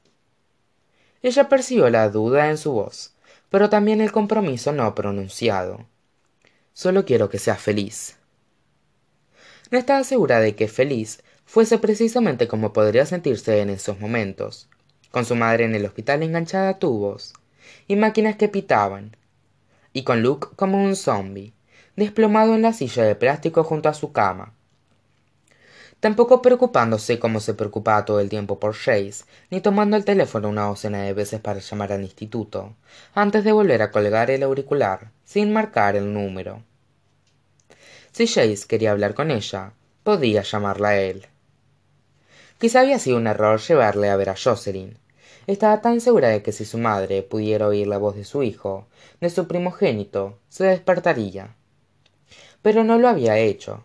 Ella 1.22 1.48
percibió 1.48 1.89
la 1.89 2.10
duda 2.10 2.50
en 2.50 2.58
su 2.58 2.74
voz 2.74 3.15
pero 3.50 3.70
también 3.70 4.01
el 4.01 4.12
compromiso 4.12 4.74
no 4.74 4.94
pronunciado. 4.96 5.86
Solo 6.74 7.05
quiero 7.05 7.29
que 7.29 7.39
seas 7.39 7.62
feliz. 7.62 8.17
No 9.72 9.77
estaba 9.77 10.03
segura 10.03 10.41
de 10.41 10.55
que 10.55 10.67
feliz 10.67 11.24
fuese 11.46 11.77
precisamente 11.77 12.50
como 12.50 12.74
podría 12.74 13.05
sentirse 13.05 13.62
en 13.62 13.70
esos 13.70 14.00
momentos 14.00 14.67
con 15.15 15.24
su 15.24 15.34
madre 15.38 15.63
en 15.63 15.74
el 15.75 15.86
hospital 15.86 16.24
enganchada 16.24 16.67
a 16.67 16.77
tubos 16.77 17.31
y 17.88 17.95
máquinas 17.95 18.36
que 18.36 18.50
pitaban 18.50 19.15
y 19.93 20.03
con 20.03 20.22
luke 20.22 20.50
como 20.57 20.84
un 20.84 20.98
zombi 20.98 21.53
desplomado 21.95 22.53
en 22.53 22.63
la 22.63 22.74
silla 22.74 23.05
de 23.05 23.15
plástico 23.15 23.63
junto 23.63 23.88
a 23.88 23.93
su 23.93 24.12
cama 24.12 24.51
tampoco 26.01 26.41
preocupándose 26.41 27.17
como 27.17 27.39
se 27.39 27.53
preocupaba 27.53 28.03
todo 28.03 28.19
el 28.19 28.27
tiempo 28.27 28.60
por 28.60 28.74
Jace, 28.74 29.24
ni 29.51 29.62
tomando 29.62 29.95
el 29.95 30.03
teléfono 30.03 30.50
una 30.50 30.65
docena 30.65 31.03
de 31.03 31.13
veces 31.13 31.39
para 31.39 31.62
llamar 31.62 31.93
al 31.93 32.01
instituto, 32.01 32.75
antes 33.13 33.45
de 33.45 33.53
volver 33.53 33.84
a 33.84 33.91
colgar 33.91 34.29
el 34.31 34.43
auricular, 34.43 35.12
sin 35.24 35.53
marcar 35.53 35.95
el 35.95 36.13
número. 36.13 36.62
Si 38.12 38.27
Jace 38.27 38.67
quería 38.67 38.91
hablar 38.91 39.13
con 39.13 39.31
ella, 39.31 39.72
podía 40.03 40.41
llamarla 40.41 40.89
a 40.89 40.98
él. 40.98 41.25
Quizá 42.60 42.81
había 42.81 43.00
sido 43.00 43.15
un 43.15 43.27
error 43.27 43.62
llevarle 43.62 44.10
a 44.10 44.15
ver 44.17 44.29
a 44.29 44.36
Jocelyn, 44.36 44.98
estaba 45.47 45.81
tan 45.81 46.01
segura 46.01 46.29
de 46.29 46.41
que 46.41 46.51
si 46.51 46.65
su 46.65 46.77
madre 46.77 47.21
pudiera 47.23 47.67
oír 47.67 47.87
la 47.87 47.97
voz 47.97 48.15
de 48.15 48.23
su 48.23 48.43
hijo, 48.43 48.87
de 49.21 49.29
su 49.29 49.47
primogénito, 49.47 50.37
se 50.49 50.65
despertaría. 50.65 51.55
Pero 52.61 52.83
no 52.83 52.97
lo 52.97 53.07
había 53.07 53.37
hecho. 53.37 53.83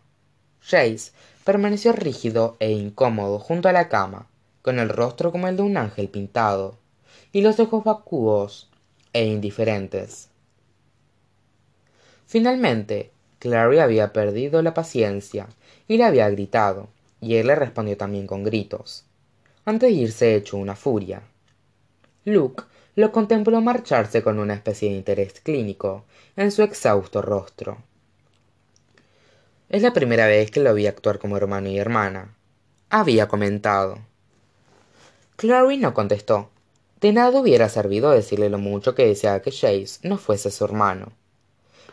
Jace 0.63 1.13
permaneció 1.45 1.93
rígido 1.93 2.57
e 2.61 2.71
incómodo 2.73 3.39
junto 3.39 3.69
a 3.69 3.73
la 3.73 3.89
cama, 3.89 4.27
con 4.63 4.79
el 4.79 4.89
rostro 4.89 5.33
como 5.33 5.49
el 5.49 5.57
de 5.57 5.63
un 5.63 5.77
ángel 5.77 6.09
pintado, 6.09 6.77
y 7.33 7.43
los 7.43 7.61
ojos 7.61 7.85
vacuos 7.85 8.71
e 9.13 9.25
indiferentes. 9.25 10.29
Finalmente, 12.27 13.11
Clary 13.39 13.79
había 13.79 14.13
perdido 14.13 14.63
la 14.63 14.75
paciencia 14.75 15.49
y 15.89 15.97
le 15.97 16.05
había 16.05 16.29
gritado, 16.31 16.89
y 17.21 17.37
él 17.37 17.49
le 17.49 17.55
respondió 17.55 17.97
también 17.97 18.27
con 18.27 18.45
gritos, 18.45 19.05
antes 19.65 19.91
de 19.91 19.97
irse 19.97 20.37
hecho 20.37 20.57
una 20.57 20.77
furia. 20.77 21.23
Luke 22.25 22.65
lo 22.97 23.13
contempló 23.13 23.63
marcharse 23.63 24.23
con 24.23 24.39
una 24.39 24.53
especie 24.53 24.91
de 24.91 24.97
interés 24.97 25.41
clínico 25.41 26.05
en 26.37 26.53
su 26.53 26.63
exhausto 26.63 27.23
rostro. 27.23 27.79
Es 29.71 29.83
la 29.83 29.95
primera 29.95 30.27
vez 30.27 30.51
que 30.51 30.61
lo 30.61 30.75
vi 30.75 30.87
actuar 30.87 31.19
como 31.19 31.39
hermano 31.39 31.71
y 31.71 31.79
hermana, 31.79 32.35
había 32.91 33.27
comentado. 33.27 34.01
Clary 35.37 35.79
no 35.79 35.95
contestó. 35.95 36.51
De 37.01 37.15
nada 37.15 37.41
hubiera 37.41 37.71
servido 37.71 38.11
decirle 38.11 38.51
lo 38.51 38.59
mucho 38.59 38.95
que 38.95 39.07
deseaba 39.07 39.41
que 39.41 39.53
Jace 39.53 40.07
no 40.07 40.19
fuese 40.19 40.51
su 40.51 40.65
hermano. 40.65 41.13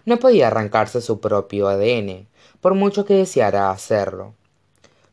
No 0.03 0.19
podía 0.19 0.47
arrancarse 0.47 0.99
su 0.99 1.21
propio 1.21 1.69
ADN, 1.69 2.27
por 2.59 2.73
mucho 2.73 3.05
que 3.05 3.13
deseara 3.13 3.71
hacerlo, 3.71 4.33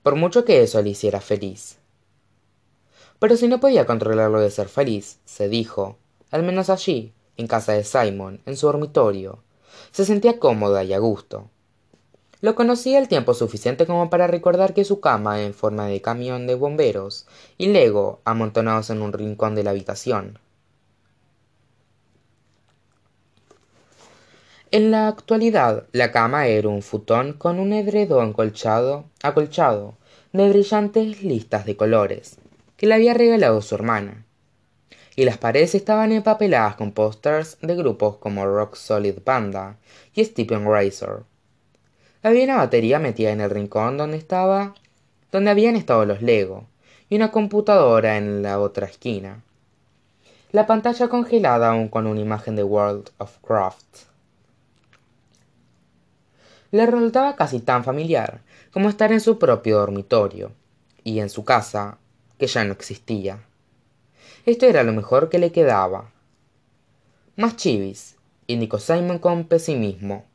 por 0.02 0.16
mucho 0.16 0.44
que 0.44 0.62
eso 0.62 0.82
le 0.82 0.90
hiciera 0.90 1.20
feliz 1.20 1.78
pero 3.24 3.38
si 3.38 3.48
no 3.48 3.58
podía 3.58 3.86
controlarlo 3.86 4.38
de 4.38 4.50
ser 4.50 4.68
feliz, 4.68 5.18
se 5.24 5.48
dijo, 5.48 5.96
al 6.30 6.42
menos 6.42 6.68
allí, 6.68 7.14
en 7.38 7.46
casa 7.46 7.72
de 7.72 7.82
Simon, 7.82 8.42
en 8.44 8.54
su 8.54 8.66
dormitorio, 8.66 9.38
se 9.92 10.04
sentía 10.04 10.38
cómoda 10.38 10.84
y 10.84 10.92
a 10.92 10.98
gusto. 10.98 11.48
Lo 12.42 12.54
conocía 12.54 12.98
el 12.98 13.08
tiempo 13.08 13.32
suficiente 13.32 13.86
como 13.86 14.10
para 14.10 14.26
recordar 14.26 14.74
que 14.74 14.84
su 14.84 15.00
cama 15.00 15.38
era 15.38 15.46
en 15.46 15.54
forma 15.54 15.86
de 15.86 16.02
camión 16.02 16.46
de 16.46 16.54
bomberos 16.54 17.26
y 17.56 17.68
Lego 17.68 18.20
amontonados 18.26 18.90
en 18.90 19.00
un 19.00 19.14
rincón 19.14 19.54
de 19.54 19.64
la 19.64 19.70
habitación. 19.70 20.38
En 24.70 24.90
la 24.90 25.08
actualidad, 25.08 25.86
la 25.92 26.12
cama 26.12 26.46
era 26.46 26.68
un 26.68 26.82
futón 26.82 27.32
con 27.32 27.58
un 27.58 27.72
edredón 27.72 28.34
colchado, 28.34 29.06
acolchado 29.22 29.94
de 30.34 30.50
brillantes 30.50 31.22
listas 31.22 31.64
de 31.64 31.76
colores, 31.76 32.38
que 32.84 32.88
le 32.88 32.96
había 32.96 33.14
regalado 33.14 33.62
su 33.62 33.76
hermana. 33.76 34.26
Y 35.16 35.24
las 35.24 35.38
paredes 35.38 35.74
estaban 35.74 36.12
empapeladas 36.12 36.76
con 36.76 36.92
pósters 36.92 37.56
de 37.62 37.74
grupos 37.76 38.18
como 38.18 38.44
Rock 38.44 38.74
Solid 38.74 39.20
Panda 39.20 39.78
y 40.12 40.22
Stephen 40.22 40.70
Razor. 40.70 41.24
Había 42.22 42.44
una 42.44 42.58
batería 42.58 42.98
metida 42.98 43.30
en 43.30 43.40
el 43.40 43.48
rincón 43.48 43.96
donde 43.96 44.18
estaba 44.18 44.74
donde 45.32 45.50
habían 45.50 45.76
estado 45.76 46.04
los 46.04 46.20
Lego, 46.20 46.66
y 47.08 47.16
una 47.16 47.30
computadora 47.30 48.18
en 48.18 48.42
la 48.42 48.60
otra 48.60 48.86
esquina. 48.86 49.42
La 50.52 50.66
pantalla 50.66 51.08
congelada 51.08 51.70
aún 51.70 51.88
con 51.88 52.06
una 52.06 52.20
imagen 52.20 52.54
de 52.54 52.64
World 52.64 53.08
of 53.16 53.38
Craft 53.38 54.10
le 56.70 56.84
resultaba 56.84 57.34
casi 57.34 57.60
tan 57.60 57.82
familiar 57.82 58.42
como 58.74 58.90
estar 58.90 59.10
en 59.10 59.22
su 59.22 59.38
propio 59.38 59.78
dormitorio 59.78 60.52
y 61.02 61.20
en 61.20 61.30
su 61.30 61.46
casa 61.46 61.96
que 62.44 62.52
ya 62.52 62.64
no 62.64 62.72
existía 62.72 63.38
esto 64.44 64.66
era 64.66 64.82
lo 64.82 64.92
mejor 64.92 65.30
que 65.30 65.38
le 65.38 65.50
quedaba 65.50 66.12
más 67.36 67.56
chivis 67.56 68.16
indicó 68.46 68.78
simon 68.78 69.18
con 69.18 69.44
pesimismo 69.44 70.26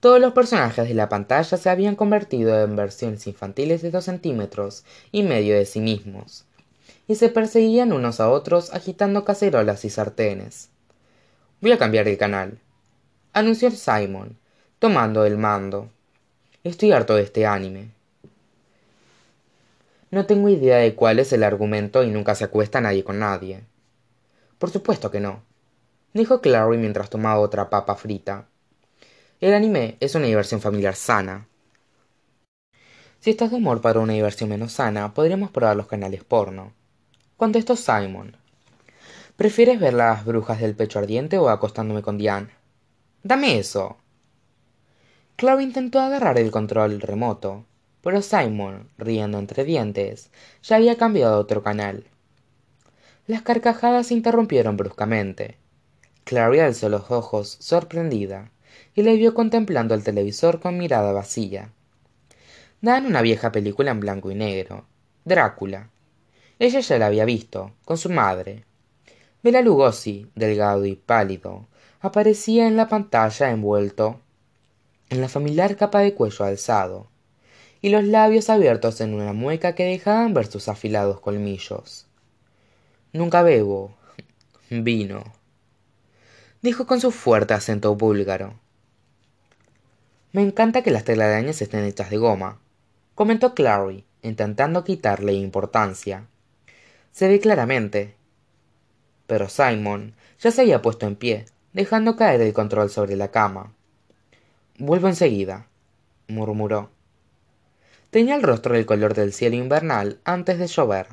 todos 0.00 0.20
los 0.20 0.34
personajes 0.34 0.86
de 0.86 0.94
la 0.94 1.08
pantalla 1.08 1.56
se 1.56 1.70
habían 1.70 1.96
convertido 1.96 2.62
en 2.62 2.76
versiones 2.76 3.26
infantiles 3.26 3.80
de 3.80 3.90
dos 3.90 4.04
centímetros 4.04 4.84
y 5.12 5.22
medio 5.22 5.56
de 5.56 5.64
sí 5.64 5.80
mismos 5.80 6.44
y 7.08 7.14
se 7.14 7.30
perseguían 7.30 7.92
unos 7.92 8.20
a 8.20 8.28
otros 8.28 8.74
agitando 8.74 9.24
cacerolas 9.24 9.86
y 9.86 9.90
sartenes 9.90 10.68
voy 11.62 11.72
a 11.72 11.78
cambiar 11.78 12.06
el 12.06 12.18
canal 12.18 12.58
anunció 13.32 13.70
simon 13.70 14.36
tomando 14.78 15.24
el 15.24 15.38
mando. 15.38 15.88
Estoy 16.64 16.90
harto 16.92 17.14
de 17.14 17.22
este 17.22 17.46
anime. 17.46 17.92
No 20.12 20.26
tengo 20.26 20.50
idea 20.50 20.76
de 20.76 20.94
cuál 20.94 21.20
es 21.20 21.32
el 21.32 21.42
argumento 21.42 22.04
y 22.04 22.10
nunca 22.10 22.34
se 22.34 22.44
acuesta 22.44 22.82
nadie 22.82 23.02
con 23.02 23.18
nadie. 23.18 23.64
Por 24.58 24.68
supuesto 24.68 25.10
que 25.10 25.20
no, 25.20 25.42
dijo 26.12 26.42
Clary 26.42 26.76
mientras 26.76 27.08
tomaba 27.08 27.40
otra 27.40 27.70
papa 27.70 27.96
frita. 27.96 28.46
El 29.40 29.54
anime 29.54 29.96
es 30.00 30.14
una 30.14 30.26
diversión 30.26 30.60
familiar 30.60 30.96
sana. 30.96 31.48
Si 33.20 33.30
estás 33.30 33.52
de 33.52 33.56
humor 33.56 33.80
para 33.80 34.00
una 34.00 34.12
diversión 34.12 34.50
menos 34.50 34.72
sana, 34.72 35.14
podríamos 35.14 35.50
probar 35.50 35.78
los 35.78 35.86
canales 35.86 36.22
porno. 36.24 36.74
Contestó 37.38 37.74
Simon. 37.74 38.36
¿Prefieres 39.36 39.80
ver 39.80 39.94
las 39.94 40.26
brujas 40.26 40.60
del 40.60 40.74
pecho 40.74 40.98
ardiente 40.98 41.38
o 41.38 41.48
acostándome 41.48 42.02
con 42.02 42.18
Diane? 42.18 42.50
Dame 43.22 43.58
eso. 43.58 43.96
Clary 45.36 45.64
intentó 45.64 46.00
agarrar 46.00 46.38
el 46.38 46.50
control 46.50 47.00
remoto, 47.00 47.64
pero 48.02 48.20
Simon, 48.20 48.88
riendo 48.98 49.38
entre 49.38 49.64
dientes, 49.64 50.30
ya 50.62 50.76
había 50.76 50.96
cambiado 50.96 51.34
a 51.34 51.38
otro 51.38 51.62
canal. 51.62 52.04
Las 53.26 53.42
carcajadas 53.42 54.08
se 54.08 54.14
interrumpieron 54.14 54.76
bruscamente. 54.76 55.56
Clary 56.24 56.60
alzó 56.60 56.88
los 56.88 57.10
ojos, 57.10 57.56
sorprendida, 57.60 58.50
y 58.94 59.02
le 59.02 59.16
vio 59.16 59.34
contemplando 59.34 59.94
el 59.94 60.04
televisor 60.04 60.60
con 60.60 60.78
mirada 60.78 61.12
vacía. 61.12 61.70
Dan 62.80 63.06
una 63.06 63.22
vieja 63.22 63.52
película 63.52 63.92
en 63.92 64.00
blanco 64.00 64.30
y 64.30 64.34
negro, 64.34 64.84
Drácula. 65.24 65.88
Ella 66.58 66.80
ya 66.80 66.98
la 66.98 67.06
había 67.06 67.24
visto, 67.24 67.72
con 67.84 67.96
su 67.96 68.10
madre. 68.10 68.64
Bela 69.42 69.62
Lugosi, 69.62 70.30
delgado 70.34 70.84
y 70.84 70.96
pálido, 70.96 71.66
aparecía 72.00 72.66
en 72.66 72.76
la 72.76 72.88
pantalla 72.88 73.50
envuelto 73.50 74.20
en 75.12 75.20
la 75.20 75.28
familiar 75.28 75.76
capa 75.76 75.98
de 76.00 76.14
cuello 76.14 76.46
alzado, 76.46 77.06
y 77.82 77.90
los 77.90 78.04
labios 78.04 78.48
abiertos 78.48 79.00
en 79.00 79.12
una 79.12 79.32
mueca 79.32 79.74
que 79.74 79.84
dejaban 79.84 80.32
ver 80.32 80.46
sus 80.46 80.68
afilados 80.68 81.20
colmillos. 81.20 82.06
Nunca 83.12 83.42
bebo 83.42 83.94
vino, 84.70 85.24
dijo 86.62 86.86
con 86.86 87.00
su 87.00 87.10
fuerte 87.10 87.52
acento 87.52 87.94
búlgaro. 87.94 88.54
Me 90.32 90.40
encanta 90.40 90.82
que 90.82 90.92
las 90.92 91.04
telarañas 91.04 91.60
estén 91.60 91.84
hechas 91.84 92.08
de 92.08 92.16
goma, 92.16 92.58
comentó 93.14 93.54
Clary, 93.54 94.04
intentando 94.22 94.84
quitarle 94.84 95.34
importancia. 95.34 96.26
Se 97.10 97.28
ve 97.28 97.40
claramente. 97.40 98.14
Pero 99.26 99.48
Simon 99.48 100.14
ya 100.40 100.50
se 100.50 100.62
había 100.62 100.80
puesto 100.80 101.06
en 101.06 101.16
pie, 101.16 101.44
dejando 101.72 102.16
caer 102.16 102.40
el 102.40 102.54
control 102.54 102.88
sobre 102.88 103.16
la 103.16 103.30
cama. 103.30 103.74
Vuelvo 104.78 105.08
enseguida, 105.08 105.66
murmuró. 106.28 106.90
Tenía 108.12 108.34
el 108.34 108.42
rostro 108.42 108.74
del 108.74 108.84
color 108.84 109.14
del 109.14 109.32
cielo 109.32 109.56
invernal 109.56 110.18
antes 110.24 110.58
de 110.58 110.66
llover. 110.66 111.06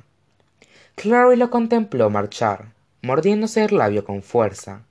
Clary 0.96 1.38
lo 1.38 1.50
contempló 1.50 2.10
marchar, 2.10 2.74
mordiéndose 3.02 3.64
el 3.64 3.78
labio 3.78 4.04
con 4.04 4.22
fuerza. 4.22 4.82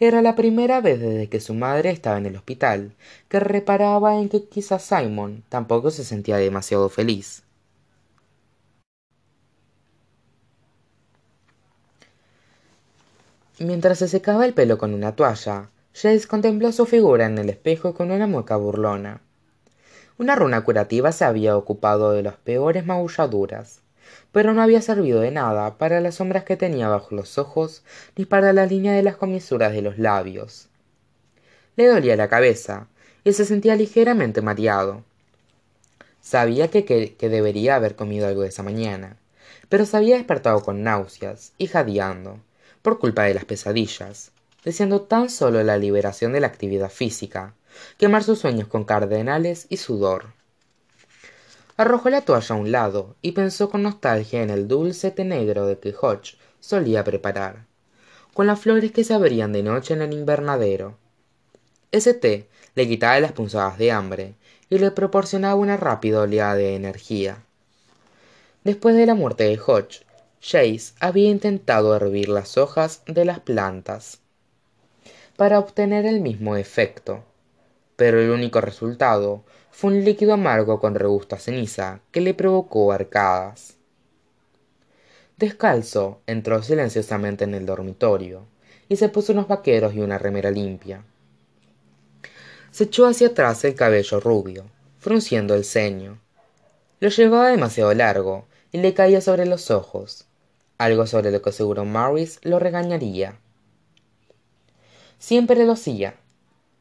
Era 0.00 0.22
la 0.22 0.34
primera 0.34 0.80
vez 0.80 0.98
desde 0.98 1.28
que 1.28 1.40
su 1.40 1.52
madre 1.52 1.90
estaba 1.90 2.16
en 2.16 2.24
el 2.24 2.36
hospital 2.36 2.92
que 3.28 3.38
reparaba 3.38 4.18
en 4.18 4.30
que 4.30 4.44
quizá 4.44 4.78
Simon 4.78 5.44
tampoco 5.50 5.90
se 5.90 6.04
sentía 6.04 6.38
demasiado 6.38 6.88
feliz. 6.88 7.42
Mientras 13.58 13.98
se 13.98 14.08
secaba 14.08 14.46
el 14.46 14.54
pelo 14.54 14.78
con 14.78 14.94
una 14.94 15.14
toalla, 15.14 15.68
Jace 15.92 16.26
contempló 16.26 16.72
su 16.72 16.86
figura 16.86 17.26
en 17.26 17.36
el 17.36 17.50
espejo 17.50 17.92
con 17.92 18.10
una 18.10 18.26
mueca 18.26 18.56
burlona. 18.56 19.20
Una 20.18 20.34
runa 20.34 20.64
curativa 20.64 21.12
se 21.12 21.24
había 21.26 21.56
ocupado 21.56 22.12
de 22.12 22.22
las 22.22 22.36
peores 22.36 22.86
magulladuras, 22.86 23.80
pero 24.32 24.54
no 24.54 24.62
había 24.62 24.80
servido 24.80 25.20
de 25.20 25.30
nada 25.30 25.76
para 25.76 26.00
las 26.00 26.14
sombras 26.14 26.44
que 26.44 26.56
tenía 26.56 26.88
bajo 26.88 27.14
los 27.14 27.36
ojos 27.36 27.82
ni 28.16 28.24
para 28.24 28.54
la 28.54 28.64
línea 28.64 28.92
de 28.92 29.02
las 29.02 29.16
comisuras 29.16 29.72
de 29.72 29.82
los 29.82 29.98
labios. 29.98 30.68
Le 31.76 31.86
dolía 31.86 32.16
la 32.16 32.28
cabeza 32.28 32.88
y 33.24 33.34
se 33.34 33.44
sentía 33.44 33.76
ligeramente 33.76 34.40
mareado. 34.40 35.04
Sabía 36.22 36.68
que, 36.68 36.84
que 36.84 37.28
debería 37.28 37.76
haber 37.76 37.94
comido 37.94 38.26
algo 38.26 38.44
esa 38.44 38.62
mañana, 38.62 39.18
pero 39.68 39.84
se 39.84 39.98
había 39.98 40.16
despertado 40.16 40.62
con 40.62 40.82
náuseas 40.82 41.52
y 41.58 41.66
jadeando, 41.66 42.40
por 42.80 42.98
culpa 42.98 43.24
de 43.24 43.34
las 43.34 43.44
pesadillas 43.44 44.32
deseando 44.66 45.02
tan 45.02 45.30
solo 45.30 45.62
la 45.62 45.78
liberación 45.78 46.32
de 46.32 46.40
la 46.40 46.48
actividad 46.48 46.90
física, 46.90 47.54
quemar 47.98 48.22
sus 48.22 48.38
sueños 48.38 48.68
con 48.68 48.84
cardenales 48.84 49.66
y 49.68 49.76
sudor. 49.78 50.26
Arrojó 51.76 52.08
la 52.08 52.22
toalla 52.22 52.54
a 52.54 52.58
un 52.58 52.72
lado 52.72 53.16
y 53.20 53.32
pensó 53.32 53.68
con 53.68 53.82
nostalgia 53.82 54.42
en 54.42 54.50
el 54.50 54.66
dulce 54.66 55.10
té 55.10 55.24
negro 55.24 55.66
de 55.66 55.78
que 55.78 55.94
Hodge 55.94 56.38
solía 56.58 57.04
preparar, 57.04 57.66
con 58.32 58.46
las 58.46 58.60
flores 58.60 58.92
que 58.92 59.04
se 59.04 59.12
abrían 59.12 59.52
de 59.52 59.62
noche 59.62 59.94
en 59.94 60.02
el 60.02 60.12
invernadero. 60.14 60.96
Ese 61.92 62.14
té 62.14 62.48
le 62.74 62.88
quitaba 62.88 63.20
las 63.20 63.32
punzadas 63.32 63.76
de 63.76 63.92
hambre 63.92 64.34
y 64.70 64.78
le 64.78 64.90
proporcionaba 64.90 65.54
una 65.54 65.76
rápida 65.76 66.22
oleada 66.22 66.54
de 66.54 66.74
energía. 66.74 67.42
Después 68.64 68.96
de 68.96 69.06
la 69.06 69.14
muerte 69.14 69.44
de 69.44 69.58
Hodge, 69.58 70.04
Chase 70.40 70.94
había 71.00 71.28
intentado 71.28 71.94
hervir 71.94 72.28
las 72.28 72.56
hojas 72.56 73.02
de 73.06 73.24
las 73.24 73.40
plantas 73.40 74.20
para 75.36 75.58
obtener 75.58 76.06
el 76.06 76.20
mismo 76.20 76.56
efecto 76.56 77.24
pero 77.96 78.20
el 78.20 78.30
único 78.30 78.60
resultado 78.60 79.44
fue 79.70 79.90
un 79.90 80.04
líquido 80.04 80.34
amargo 80.34 80.80
con 80.80 80.94
regusto 80.94 81.36
ceniza 81.36 82.00
que 82.12 82.20
le 82.20 82.34
provocó 82.34 82.92
arcadas 82.92 83.76
descalzo 85.36 86.20
entró 86.26 86.62
silenciosamente 86.62 87.44
en 87.44 87.54
el 87.54 87.66
dormitorio 87.66 88.46
y 88.88 88.96
se 88.96 89.08
puso 89.08 89.32
unos 89.32 89.48
vaqueros 89.48 89.94
y 89.94 90.00
una 90.00 90.18
remera 90.18 90.50
limpia. 90.50 91.04
Se 92.70 92.84
echó 92.84 93.06
hacia 93.06 93.28
atrás 93.28 93.64
el 93.64 93.74
cabello 93.74 94.20
rubio 94.20 94.64
frunciendo 94.98 95.54
el 95.54 95.64
ceño. 95.64 96.18
Lo 97.00 97.10
llevaba 97.10 97.50
demasiado 97.50 97.92
largo 97.94 98.46
y 98.72 98.78
le 98.78 98.94
caía 98.94 99.20
sobre 99.20 99.46
los 99.46 99.70
ojos 99.70 100.26
algo 100.78 101.06
sobre 101.06 101.30
lo 101.30 101.40
que 101.40 101.52
seguro 101.52 101.86
Maurice 101.86 102.38
lo 102.42 102.58
regañaría. 102.58 103.38
Siempre 105.18 105.64
lo 105.64 105.72
hacía 105.72 106.16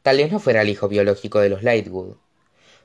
tal 0.06 0.18
vez 0.18 0.32
no 0.32 0.40
fuera 0.40 0.62
el 0.62 0.70
hijo 0.70 0.88
biológico 0.88 1.40
de 1.40 1.50
los 1.50 1.64
lightwood 1.64 2.14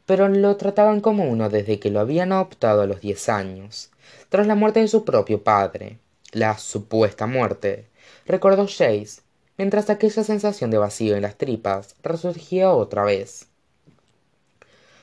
pero 0.07 0.29
lo 0.29 0.57
trataban 0.57 1.01
como 1.01 1.31
uno 1.31 1.51
desde 1.51 1.79
que 1.79 1.91
lo 1.91 2.01
habían 2.01 2.33
adoptado 2.33 2.83
a 2.83 2.87
los 2.87 3.01
diez 3.01 3.29
años 3.29 3.91
tras 4.29 4.47
la 4.49 4.57
muerte 4.57 4.81
de 4.81 4.89
su 4.89 5.05
propio 5.05 5.45
padre. 5.45 5.99
La 6.33 6.59
supuesta 6.59 7.29
muerte 7.29 7.87
recordó 8.27 8.67
Chase 8.67 9.21
mientras 9.57 9.89
aquella 9.89 10.25
sensación 10.25 10.73
de 10.73 10.79
vacío 10.79 11.15
en 11.15 11.23
las 11.23 11.37
tripas 11.37 11.95
resurgía 12.03 12.73
otra 12.73 13.05
vez. 13.05 13.47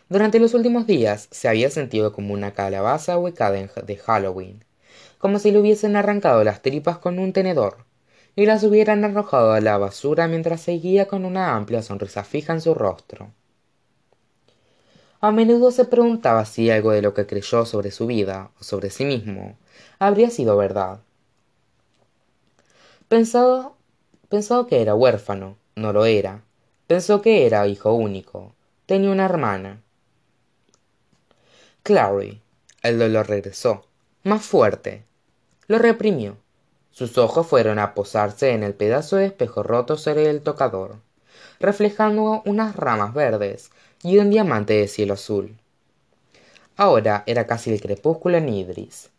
Durante 0.09 0.39
los 0.39 0.53
últimos 0.53 0.87
días 0.87 1.29
se 1.31 1.47
había 1.47 1.69
sentido 1.69 2.11
como 2.11 2.33
una 2.33 2.53
calabaza 2.53 3.17
huecada 3.17 3.55
de 3.55 3.95
Halloween, 3.97 4.65
como 5.19 5.39
si 5.39 5.51
le 5.51 5.59
hubiesen 5.59 5.95
arrancado 5.95 6.43
las 6.43 6.61
tripas 6.61 6.97
con 6.97 7.17
un 7.19 7.31
tenedor, 7.31 7.85
y 8.37 8.45
las 8.45 8.63
hubieran 8.63 9.03
arrojado 9.03 9.51
a 9.51 9.61
la 9.61 9.79
basura 9.79 10.27
mientras 10.27 10.61
seguía 10.61 11.07
con 11.07 11.25
una 11.25 11.55
amplia 11.55 11.81
sonrisa 11.81 12.23
fija 12.23 12.53
en 12.53 12.61
su 12.61 12.75
rostro. 12.75 13.31
A 15.19 15.31
menudo 15.31 15.71
se 15.71 15.85
preguntaba 15.85 16.45
si 16.45 16.69
algo 16.69 16.91
de 16.91 17.01
lo 17.01 17.15
que 17.15 17.25
creyó 17.25 17.65
sobre 17.65 17.89
su 17.89 18.05
vida 18.05 18.51
o 18.61 18.63
sobre 18.63 18.91
sí 18.91 19.05
mismo 19.05 19.57
habría 19.97 20.29
sido 20.29 20.55
verdad. 20.55 20.99
Pensó, 23.07 23.75
pensó 24.29 24.67
que 24.67 24.83
era 24.83 24.93
huérfano 24.93 25.57
no 25.75 25.91
lo 25.91 26.05
era. 26.05 26.43
Pensó 26.85 27.23
que 27.23 27.47
era 27.47 27.67
hijo 27.67 27.93
único 27.93 28.53
tenía 28.85 29.09
una 29.09 29.25
hermana. 29.25 29.81
Clary 31.81 32.39
el 32.83 32.99
dolor 32.99 33.27
regresó 33.27 33.87
más 34.23 34.45
fuerte 34.45 35.05
lo 35.67 35.79
reprimió 35.79 36.37
sus 36.97 37.19
ojos 37.19 37.45
fueron 37.45 37.77
a 37.77 37.93
posarse 37.93 38.53
en 38.53 38.63
el 38.63 38.73
pedazo 38.73 39.17
de 39.17 39.27
espejo 39.27 39.61
roto 39.61 39.97
sobre 39.97 40.31
el 40.31 40.41
tocador 40.41 40.95
reflejando 41.59 42.41
unas 42.45 42.75
ramas 42.75 43.13
verdes 43.13 43.69
y 44.01 44.17
un 44.17 44.31
diamante 44.31 44.73
de 44.73 44.87
cielo 44.87 45.13
azul. 45.13 45.57
Ahora 46.75 47.21
era 47.27 47.45
casi 47.45 47.71
el 47.71 47.79
crepúsculo 47.81 48.37
en 48.37 48.49
idris. 48.49 49.11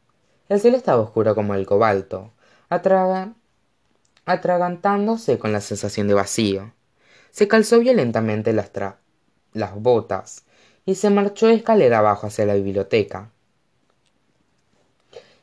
El 0.49 0.59
cielo 0.59 0.77
estaba 0.77 1.01
oscuro 1.01 1.37
como 1.37 1.55
el 1.55 1.67
cobalto 1.67 2.33
atragantándose 4.25 5.38
con 5.38 5.53
la 5.53 5.61
sensación 5.61 6.09
de 6.09 6.14
vacío. 6.14 6.73
Se 7.31 7.47
calzó 7.47 7.79
violentamente 7.79 8.53
las, 8.53 8.73
las 9.53 9.75
botas 9.77 10.47
y 10.85 10.97
se 10.97 11.11
marchó 11.11 11.49
escalera 11.49 12.01
abajo 12.01 12.27
hacia 12.27 12.45
la 12.45 12.55
biblioteca 12.55 13.31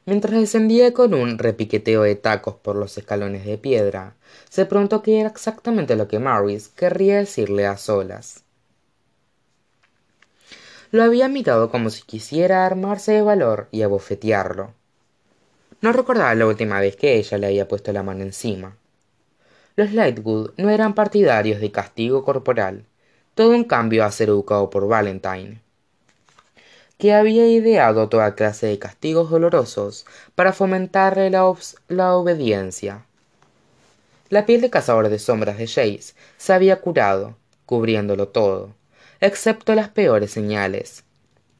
mientras 0.06 0.39
descendía 0.39 0.94
con 0.94 1.13
un 1.13 1.38
repiqueteo 1.38 2.04
de 2.04 2.15
tacos 2.15 2.56
por 2.56 2.76
los 2.76 2.98
escalones 2.98 3.46
de 3.46 3.58
piedra 3.58 4.15
se 4.50 4.65
preguntó 4.65 5.02
qué 5.02 5.20
era 5.20 5.30
exactamente 5.30 5.96
lo 5.96 6.08
que 6.08 6.20
Maurice 6.20 6.70
querría 6.76 7.18
decirle 7.18 7.65
a 7.65 7.78
solas. 7.78 8.44
Lo 10.91 11.04
había 11.04 11.28
mirado 11.28 11.72
como 11.72 11.89
si 11.89 12.04
quisiera 12.04 12.65
armarse 12.65 13.12
de 13.12 13.22
valor 13.22 13.68
y 13.72 13.82
abofetearlo. 13.82 14.74
No 15.82 15.91
recordaba 15.91 16.34
la 16.36 16.48
última 16.48 16.80
vez 16.80 16.96
que 16.96 17.18
ella 17.18 17.38
le 17.38 17.48
había 17.48 17.68
puesto 17.68 17.91
la 17.91 18.04
mano 18.04 18.24
encima. 18.24 18.78
Los 19.76 19.91
lightwood 19.91 20.52
no 20.58 20.70
eran 20.70 20.96
partidarios 20.96 21.60
de 21.60 21.72
castigo 21.72 22.24
corporal. 22.24 22.86
Todo 23.34 23.54
en 23.54 23.65
cambio 23.65 24.06
a 24.06 24.12
ser 24.12 24.30
educado 24.30 24.70
por 24.70 24.88
valentine 24.88 25.64
que 26.97 27.13
había 27.13 27.47
ideado 27.47 28.10
toda 28.10 28.36
clase 28.36 28.67
de 28.67 28.79
castigos 28.79 29.29
dolorosos 29.29 30.05
para 30.34 30.53
fomentarle 30.53 31.29
la, 31.29 32.15
obediencia. 32.15 33.05
La 34.29 34.45
piel 34.45 34.62
de 34.62 34.69
cazador 34.69 35.10
de 35.10 35.19
sombras 35.19 35.58
de 35.58 35.67
Jace 35.67 36.13
se 36.38 36.53
había 36.53 36.81
curado 36.81 37.36
cubriéndolo 37.65 38.29
todo 38.29 38.73
excepto 39.21 39.75
las 39.75 39.89
peores 39.89 40.31
señales. 40.31 41.03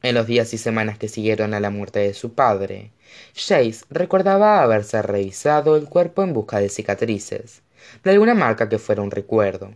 En 0.02 0.14
los 0.14 0.26
días 0.26 0.52
y 0.54 0.58
semanas 0.58 0.98
que 0.98 1.08
siguieron 1.08 1.54
a 1.54 1.60
la 1.60 1.70
muerte 1.70 2.00
de 2.00 2.14
su 2.14 2.34
padre 2.34 2.92
Jace 3.34 3.84
recordaba 3.90 4.62
haberse 4.62 5.02
revisado 5.02 5.76
el 5.76 5.88
cuerpo 5.88 6.22
en 6.22 6.32
busca 6.32 6.60
de 6.60 6.68
cicatrices 6.68 7.62
de 8.04 8.10
alguna 8.10 8.34
marca 8.34 8.68
que 8.68 8.78
fuera 8.78 9.02
un 9.02 9.10
recuerdo 9.10 9.74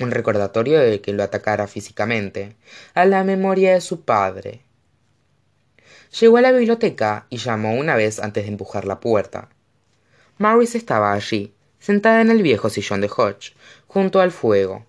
un 0.00 0.10
recordatorio 0.10 0.80
de 0.80 1.00
que 1.00 1.12
lo 1.12 1.22
atacara 1.22 1.66
físicamente 1.68 2.56
a 2.94 3.04
la 3.04 3.22
memoria 3.22 3.74
de 3.74 3.80
su 3.80 4.00
padre 4.00 4.62
llegó 6.20 6.36
a 6.36 6.40
la 6.40 6.52
biblioteca 6.52 7.26
y 7.30 7.38
llamó 7.38 7.74
una 7.74 7.96
vez 7.96 8.20
antes 8.20 8.44
de 8.44 8.50
empujar 8.50 8.84
la 8.84 9.00
puerta. 9.00 9.48
Maurice 10.38 10.78
estaba 10.78 11.12
allí 11.12 11.54
sentada 11.78 12.20
en 12.20 12.30
el 12.30 12.42
viejo 12.42 12.70
sillón 12.70 13.00
de 13.00 13.10
Hodge 13.14 13.54
junto 13.86 14.20
al 14.20 14.30
fuego. 14.30 14.86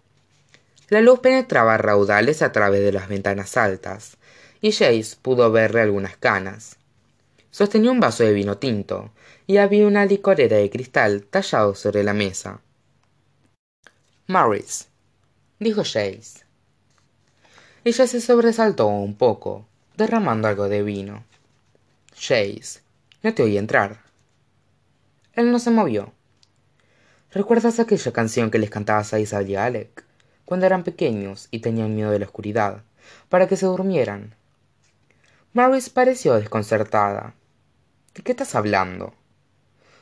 La 0.89 1.01
luz 1.01 1.19
penetraba 1.19 1.77
raudales 1.77 2.41
a 2.41 2.51
través 2.51 2.81
de 2.81 2.91
las 2.91 3.07
ventanas 3.07 3.57
altas 3.57 4.17
y 4.61 4.71
Jace 4.71 5.17
pudo 5.21 5.51
verle 5.51 5.81
algunas 5.81 6.17
canas. 6.17 6.77
Sostenía 7.51 7.91
un 7.91 7.99
vaso 7.99 8.23
de 8.23 8.33
vino 8.33 8.57
tinto 8.57 9.11
y 9.47 9.57
había 9.57 9.87
una 9.87 10.05
licorera 10.05 10.57
de 10.57 10.69
cristal 10.69 11.23
tallado 11.23 11.75
sobre 11.75 12.03
la 12.03 12.13
mesa. 12.13 12.61
Maurice 14.27 14.85
dijo 15.59 15.83
Jace 15.83 16.45
ella 17.85 18.07
se 18.07 18.19
sobresaltó 18.19 18.87
un 18.87 19.15
poco 19.15 19.67
derramando 19.97 20.47
algo 20.47 20.67
de 20.67 20.83
vino. 20.83 21.23
Jace 22.15 22.81
no 23.23 23.33
te 23.33 23.43
oí 23.43 23.57
entrar. 23.57 24.01
Él 25.33 25.51
no 25.51 25.59
se 25.59 25.71
movió. 25.71 26.13
Recuerdas 27.31 27.79
aquella 27.79 28.11
canción 28.13 28.51
que 28.51 28.59
les 28.59 28.69
cantabas 28.69 29.13
a 29.13 29.19
Isabel 29.19 29.49
y 29.49 29.55
a 29.55 29.65
alec 29.65 30.05
cuando 30.45 30.65
eran 30.65 30.83
pequeños 30.83 31.47
y 31.51 31.59
tenían 31.59 31.95
miedo 31.95 32.11
de 32.11 32.19
la 32.19 32.25
oscuridad 32.25 32.83
para 33.29 33.47
que 33.47 33.57
se 33.57 33.65
durmieran. 33.65 34.35
Maurice 35.53 35.89
pareció 35.91 36.35
desconcertada. 36.35 37.33
De 38.13 38.21
qué 38.23 38.31
estás 38.31 38.55
hablando 38.55 39.13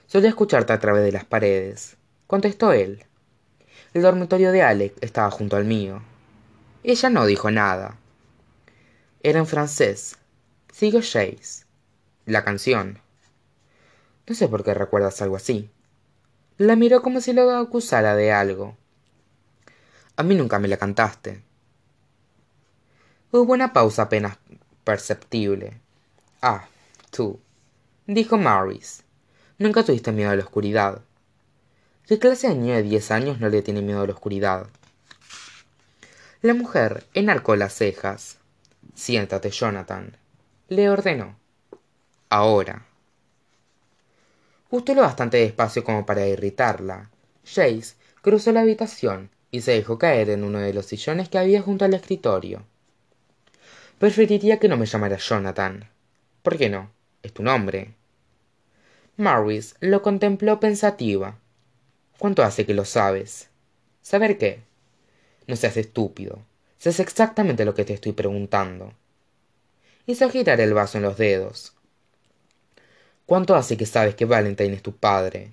solía 0.06 0.30
escucharte 0.30 0.74
a 0.74 0.80
través 0.80 1.04
de 1.04 1.12
las 1.12 1.26
paredes 1.26 1.98
contestó 2.28 2.72
él. 2.72 3.06
El 3.94 4.04
dormitorio 4.04 4.52
de 4.52 4.62
alec 4.62 4.94
estaba 5.02 5.32
junto 5.32 5.56
al 5.56 5.66
mío. 5.66 6.02
Ella 6.84 7.10
no 7.10 7.26
dijo 7.26 7.50
nada 7.50 7.98
era 9.24 9.40
en 9.40 9.48
francés. 9.48 10.18
Siguió 10.72 11.02
Jace 11.02 11.66
la 12.26 12.44
canción. 12.44 13.00
No 14.28 14.36
sé 14.36 14.48
por 14.48 14.64
qué 14.64 14.74
recuerdas 14.74 15.22
algo 15.22 15.36
así. 15.36 15.70
La 16.58 16.76
miró 16.76 17.02
como 17.02 17.20
si 17.20 17.34
lo 17.34 17.50
acusara 17.52 18.16
de 18.16 18.32
algo. 18.32 18.78
A 20.16 20.24
mí 20.24 20.36
nunca 20.36 20.60
me 20.60 20.68
la 20.68 20.78
cantaste. 20.78 21.42
Hubo 23.32 23.54
una 23.54 23.74
pausa 23.74 24.04
apenas 24.04 24.38
perceptible. 24.84 25.80
Ah 26.42 26.68
tú. 27.10 27.40
Dijo 28.08 28.38
Maurice. 28.38 29.04
Nunca 29.58 29.84
tuviste 29.84 30.12
miedo 30.12 30.32
a 30.32 30.36
la 30.36 30.44
oscuridad. 30.44 31.02
Qué 32.08 32.20
clase 32.20 32.50
de 32.50 32.56
niño 32.56 32.76
de 32.76 32.84
diez 32.84 33.12
años 33.12 33.40
no 33.40 33.48
le 33.50 33.62
tiene 33.62 33.82
miedo 33.82 34.02
a 34.02 34.08
la 34.08 34.14
oscuridad. 34.14 34.68
La 36.42 36.54
mujer 36.54 37.06
enarcó 37.14 37.56
las 37.56 37.74
cejas 37.74 38.38
siéntate 38.94 39.50
jonathan. 39.50 40.18
Le 40.70 40.90
ordenó 40.90 41.36
ahora. 42.30 42.86
Justo 44.70 44.94
lo 44.96 45.02
bastante 45.02 45.38
despacio 45.38 45.84
como 45.84 46.06
para 46.06 46.26
irritarla. 46.26 47.10
Jace 47.46 47.96
cruzó 48.22 48.52
la 48.52 48.62
habitación 48.62 49.30
y 49.52 49.62
se 49.62 49.74
dejó 49.74 50.00
caer 50.00 50.30
en 50.30 50.44
uno 50.44 50.60
de 50.60 50.74
los 50.74 50.88
sillones 50.88 51.30
que 51.30 51.38
había 51.38 51.62
junto 51.62 51.86
al 51.86 51.94
escritorio. 51.94 52.64
Preferiría 54.00 54.60
que 54.60 54.68
no 54.68 54.78
me 54.78 54.88
llamara 54.88 55.18
jonathan. 55.18 55.90
Por 56.42 56.58
qué 56.58 56.70
no 56.70 56.90
es 57.22 57.34
tu 57.34 57.44
nombre. 57.44 57.94
Maurice 59.18 59.76
lo 59.80 60.02
contempló 60.02 60.60
pensativa. 60.60 61.38
Cuánto 62.18 62.44
hace 62.44 62.66
que 62.66 62.74
lo 62.74 62.86
sabes 62.86 63.50
saber 64.04 64.38
qué 64.38 64.62
no 65.48 65.56
seas 65.56 65.78
estúpido 65.78 66.40
es 66.90 67.00
exactamente 67.00 67.66
lo 67.66 67.74
que 67.74 67.86
te 67.86 67.94
estoy 67.94 68.12
preguntando. 68.12 68.94
Hizo 70.06 70.30
girar 70.30 70.60
el 70.60 70.74
vaso 70.74 70.98
en 70.98 71.04
los 71.04 71.18
dedos. 71.18 71.74
Cuánto 73.26 73.56
hace 73.56 73.78
que 73.78 73.86
sabes 73.86 74.16
que 74.16 74.26
valentine 74.26 74.76
es 74.76 74.82
tu 74.82 74.96
padre 74.96 75.52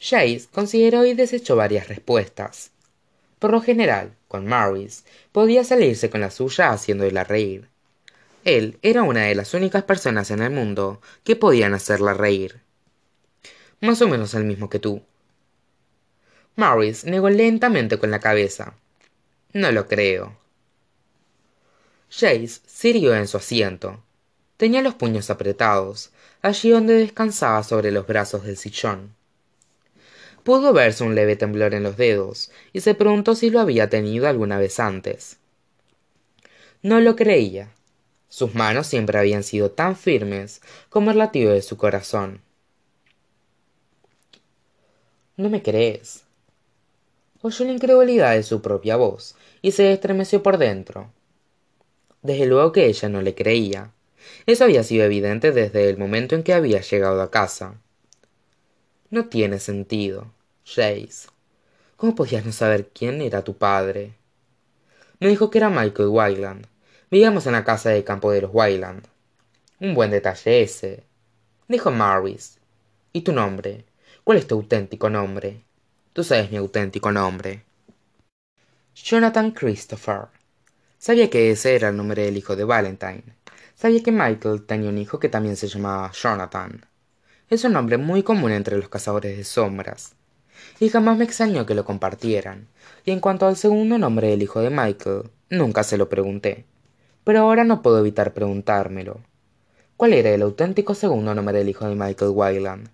Jace 0.00 0.48
consideró 0.50 1.04
y 1.04 1.12
desechó 1.12 1.56
varias 1.56 1.88
respuestas. 1.88 2.70
Por 3.38 3.50
lo 3.50 3.60
general 3.60 4.16
con 4.28 4.46
Maurice 4.46 5.04
podía 5.30 5.62
salirse 5.62 6.08
con 6.08 6.22
la 6.22 6.30
suya 6.30 6.70
haciéndola 6.70 7.22
reír. 7.22 7.68
Él 8.44 8.78
era 8.80 9.02
una 9.02 9.24
de 9.24 9.34
las 9.34 9.52
únicas 9.52 9.82
personas 9.82 10.30
en 10.30 10.40
el 10.40 10.50
mundo 10.50 11.02
que 11.22 11.36
podían 11.36 11.74
hacerla 11.74 12.14
reír. 12.14 12.60
Más 13.82 14.00
o 14.00 14.08
menos 14.08 14.32
el 14.32 14.44
mismo 14.44 14.70
que 14.70 14.78
tú. 14.78 15.02
Maurice 16.56 17.10
negó 17.10 17.28
lentamente 17.28 17.98
con 17.98 18.10
la 18.10 18.20
cabeza 18.20 18.74
no 19.52 19.72
lo 19.72 19.88
creo. 19.88 20.36
Jace 22.10 22.60
siguió 22.66 23.14
en 23.14 23.26
su 23.26 23.36
asiento. 23.36 24.02
Tenía 24.56 24.82
los 24.82 24.94
puños 24.94 25.30
apretados 25.30 26.10
allí 26.42 26.70
donde 26.70 26.94
descansaba 26.94 27.62
sobre 27.62 27.90
los 27.90 28.06
brazos 28.06 28.44
del 28.44 28.56
sillón. 28.56 29.14
Pudo 30.42 30.72
verse 30.72 31.04
un 31.04 31.14
leve 31.14 31.36
temblor 31.36 31.74
en 31.74 31.82
los 31.82 31.96
dedos 31.96 32.50
y 32.72 32.80
se 32.80 32.94
preguntó 32.94 33.34
si 33.34 33.50
lo 33.50 33.60
había 33.60 33.90
tenido 33.90 34.28
alguna 34.28 34.58
vez 34.58 34.80
antes. 34.80 35.38
No 36.82 37.00
lo 37.00 37.14
creía. 37.16 37.70
Sus 38.28 38.54
manos 38.54 38.86
siempre 38.86 39.18
habían 39.18 39.42
sido 39.42 39.70
tan 39.70 39.96
firmes 39.96 40.62
como 40.88 41.10
el 41.10 41.18
latido 41.18 41.52
de 41.52 41.62
su 41.62 41.76
corazón. 41.76 42.40
No 45.36 45.50
me 45.50 45.62
crees 45.62 46.24
oyó 47.42 47.64
la 47.64 47.72
incredulidad 47.72 48.34
de 48.34 48.42
su 48.42 48.62
propia 48.62 48.96
voz 48.96 49.36
y 49.62 49.72
se 49.72 49.92
estremeció 49.92 50.42
por 50.42 50.58
dentro. 50.58 51.12
Desde 52.22 52.46
luego 52.46 52.72
que 52.72 52.86
ella 52.86 53.08
no 53.08 53.22
le 53.22 53.34
creía. 53.34 53.92
Eso 54.46 54.64
había 54.64 54.82
sido 54.82 55.04
evidente 55.04 55.52
desde 55.52 55.88
el 55.88 55.96
momento 55.96 56.34
en 56.34 56.42
que 56.42 56.52
había 56.52 56.80
llegado 56.80 57.22
a 57.22 57.30
casa. 57.30 57.80
No 59.10 59.26
tiene 59.26 59.58
sentido 59.58 60.32
jace. 60.64 61.28
Cómo 61.96 62.14
podías 62.14 62.44
no 62.44 62.52
saber 62.52 62.88
quién 62.92 63.20
era 63.22 63.42
tu 63.42 63.56
padre 63.56 64.14
me 65.20 65.28
dijo 65.28 65.50
que 65.50 65.58
era 65.58 65.68
michael 65.68 66.08
Wyland. 66.08 66.66
vivíamos 67.10 67.46
en 67.46 67.52
la 67.52 67.62
casa 67.62 67.90
de 67.90 68.04
campo 68.04 68.30
de 68.32 68.40
los 68.40 68.50
Wyland. 68.54 69.06
un 69.78 69.94
buen 69.94 70.10
detalle 70.10 70.62
ese. 70.62 71.04
Dijo 71.68 71.90
Maurice. 71.90 72.58
Y 73.12 73.20
tu 73.20 73.32
nombre 73.32 73.84
cuál 74.24 74.38
es 74.38 74.46
tu 74.46 74.54
auténtico 74.54 75.10
nombre 75.10 75.62
tú 76.12 76.24
sabes 76.24 76.50
mi 76.50 76.56
auténtico 76.56 77.12
nombre. 77.12 77.62
Jonathan 78.94 79.52
christopher. 79.52 80.28
Sabía 80.98 81.30
que 81.30 81.50
ese 81.50 81.74
era 81.74 81.88
el 81.88 81.96
nombre 81.96 82.24
del 82.24 82.36
hijo 82.36 82.56
de 82.56 82.64
valentine. 82.64 83.24
Sabía 83.74 84.02
que 84.02 84.12
michael 84.12 84.66
tenía 84.66 84.90
un 84.90 84.98
hijo 84.98 85.18
que 85.18 85.28
también 85.28 85.56
se 85.56 85.68
llamaba 85.68 86.10
jonathan. 86.12 86.84
Es 87.48 87.64
un 87.64 87.72
nombre 87.72 87.96
muy 87.96 88.22
común 88.22 88.52
entre 88.52 88.76
los 88.76 88.88
cazadores 88.88 89.36
de 89.36 89.44
sombras. 89.44 90.14
Y 90.78 90.88
jamás 90.90 91.16
me 91.16 91.24
extrañó 91.24 91.64
que 91.64 91.74
lo 91.74 91.84
compartieran. 91.84 92.68
Y 93.04 93.12
en 93.12 93.20
cuanto 93.20 93.46
al 93.46 93.56
segundo 93.56 93.96
nombre 93.96 94.28
del 94.28 94.42
hijo 94.42 94.60
de 94.60 94.70
michael 94.70 95.30
nunca 95.48 95.82
se 95.82 95.96
lo 95.96 96.08
pregunté. 96.08 96.66
Pero 97.24 97.40
ahora 97.40 97.64
no 97.64 97.82
puedo 97.82 97.98
evitar 97.98 98.34
preguntármelo. 98.34 99.20
Cuál 99.96 100.12
era 100.14 100.30
el 100.30 100.42
auténtico 100.42 100.94
segundo 100.94 101.34
nombre 101.34 101.58
del 101.58 101.68
hijo 101.68 101.88
de 101.88 101.94
michael 101.94 102.32
Wyland? 102.34 102.90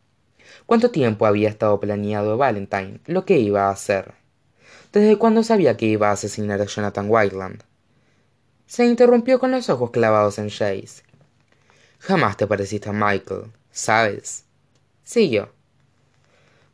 Cuánto 0.67 0.91
tiempo 0.91 1.27
había 1.27 1.49
estado 1.49 1.81
planeado 1.81 2.37
valentine 2.37 3.01
lo 3.07 3.25
que 3.25 3.39
iba 3.39 3.69
a 3.69 3.71
hacer. 3.71 4.15
Desde 4.93 5.17
cuándo 5.17 5.43
sabía 5.43 5.77
que 5.77 5.87
iba 5.87 6.11
a 6.11 6.13
asesinar 6.13 6.61
a 6.61 6.67
jonathan 6.67 7.07
Wyland? 7.09 7.63
se 8.67 8.85
interrumpió 8.85 9.39
con 9.39 9.53
los 9.53 9.71
ojos 9.71 9.91
clavados 9.93 10.39
en 10.39 10.49
Chase. 10.49 11.03
jamás 12.01 12.37
te 12.37 12.47
pareciste 12.47 12.89
a 12.89 12.93
michael 12.93 13.53
sabes 13.71 14.47
siguió. 15.07 15.51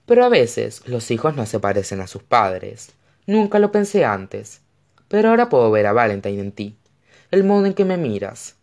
Pero 0.07 0.25
a 0.25 0.29
veces 0.29 0.83
los 0.89 1.11
hijos 1.11 1.37
no 1.37 1.47
se 1.47 1.61
parecen 1.61 2.01
a 2.01 2.09
sus 2.09 2.23
padres. 2.23 2.93
Nunca 3.27 3.61
lo 3.61 3.71
pensé 3.71 4.05
antes. 4.05 4.63
Pero 5.07 5.29
ahora 5.29 5.49
puedo 5.49 5.71
ver 5.71 5.87
a 5.87 5.93
valentine 5.93 6.41
en 6.41 6.53
ti. 6.53 6.77
El 7.31 7.45
modo 7.45 7.67
en 7.67 7.75
que 7.75 7.85
me 7.85 7.99
miras. 7.99 8.57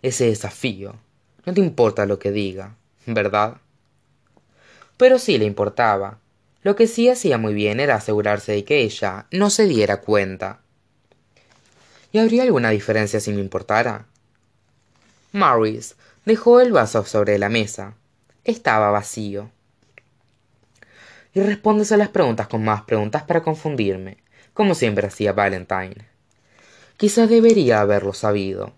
Ese 0.00 0.26
desafío. 0.26 0.94
No 1.44 1.52
te 1.52 1.60
importa 1.60 2.06
lo 2.06 2.18
que 2.18 2.30
diga 2.30 2.76
verdad 3.04 3.56
pero 5.02 5.18
sí 5.18 5.36
le 5.36 5.46
importaba. 5.46 6.20
Lo 6.62 6.76
que 6.76 6.86
sí 6.86 7.08
hacía 7.08 7.36
muy 7.36 7.54
bien 7.54 7.80
era 7.80 7.96
asegurarse 7.96 8.52
de 8.52 8.64
que 8.64 8.82
ella 8.82 9.26
no 9.32 9.50
se 9.50 9.66
diera 9.66 9.96
cuenta. 9.96 10.60
Y 12.12 12.18
habría 12.18 12.44
alguna 12.44 12.70
diferencia 12.70 13.18
si 13.18 13.32
me 13.32 13.40
importara 13.40 14.06
Maurice 15.32 15.96
dejó 16.24 16.60
el 16.60 16.70
vaso 16.70 17.04
sobre 17.04 17.36
la 17.40 17.48
mesa. 17.48 17.94
Estaba 18.44 18.92
vacío. 18.92 19.50
Y 21.34 21.40
respondes 21.40 21.90
a 21.90 21.96
las 21.96 22.10
preguntas 22.10 22.46
con 22.46 22.62
más 22.62 22.82
preguntas 22.82 23.24
para 23.24 23.42
confundirme 23.42 24.18
como 24.54 24.76
siempre 24.76 25.08
hacía 25.08 25.32
valentine. 25.32 26.06
Quizás 26.96 27.28
debería 27.28 27.80
haberlo 27.80 28.12
sabido. 28.12 28.72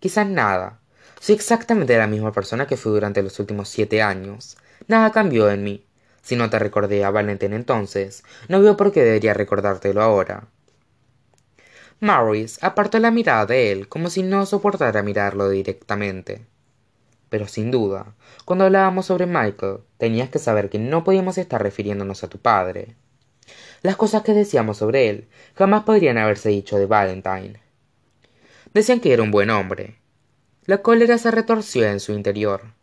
Quizás 0.00 0.26
nada. 0.26 0.80
Soy 1.20 1.36
exactamente 1.36 1.96
la 1.96 2.08
misma 2.08 2.32
persona 2.32 2.66
que 2.66 2.76
fui 2.76 2.90
durante 2.90 3.22
los 3.22 3.38
últimos 3.38 3.68
siete 3.68 4.02
años 4.02 4.56
nada 4.88 5.12
cambió 5.12 5.50
en 5.50 5.64
mí. 5.64 5.84
Si 6.22 6.36
no 6.36 6.50
te 6.50 6.58
recordé 6.58 7.04
a 7.04 7.10
valentine 7.10 7.56
entonces 7.56 8.24
no 8.48 8.60
veo 8.60 8.76
por 8.76 8.92
qué 8.92 9.02
debería 9.02 9.34
recordártelo 9.34 10.02
ahora. 10.02 10.48
Maurice 12.00 12.64
apartó 12.64 12.98
la 12.98 13.10
mirada 13.10 13.46
de 13.46 13.72
él 13.72 13.88
como 13.88 14.10
si 14.10 14.22
no 14.22 14.46
soportara 14.46 15.02
mirarlo 15.02 15.48
directamente. 15.48 16.46
Pero 17.28 17.46
sin 17.46 17.70
duda 17.70 18.14
cuando 18.44 18.64
hablábamos 18.64 19.06
sobre 19.06 19.26
michael 19.26 19.78
tenías 19.98 20.30
que 20.30 20.38
saber 20.38 20.70
que 20.70 20.78
no 20.78 21.04
podíamos 21.04 21.38
estar 21.38 21.62
refiriéndonos 21.62 22.24
a 22.24 22.28
tu 22.28 22.38
padre. 22.38 22.96
Las 23.82 23.96
cosas 23.96 24.22
que 24.22 24.34
decíamos 24.34 24.78
sobre 24.78 25.08
él 25.08 25.28
jamás 25.54 25.84
podrían 25.84 26.18
haberse 26.18 26.50
dicho 26.50 26.76
de 26.76 26.86
valentine. 26.86 27.60
Decían 28.74 29.00
que 29.00 29.12
era 29.12 29.22
un 29.22 29.30
buen 29.30 29.50
hombre. 29.50 29.98
La 30.66 30.78
cólera 30.82 31.18
se 31.18 31.30
retorció 31.30 31.86
en 31.86 31.98
su 31.98 32.12
interior 32.12 32.79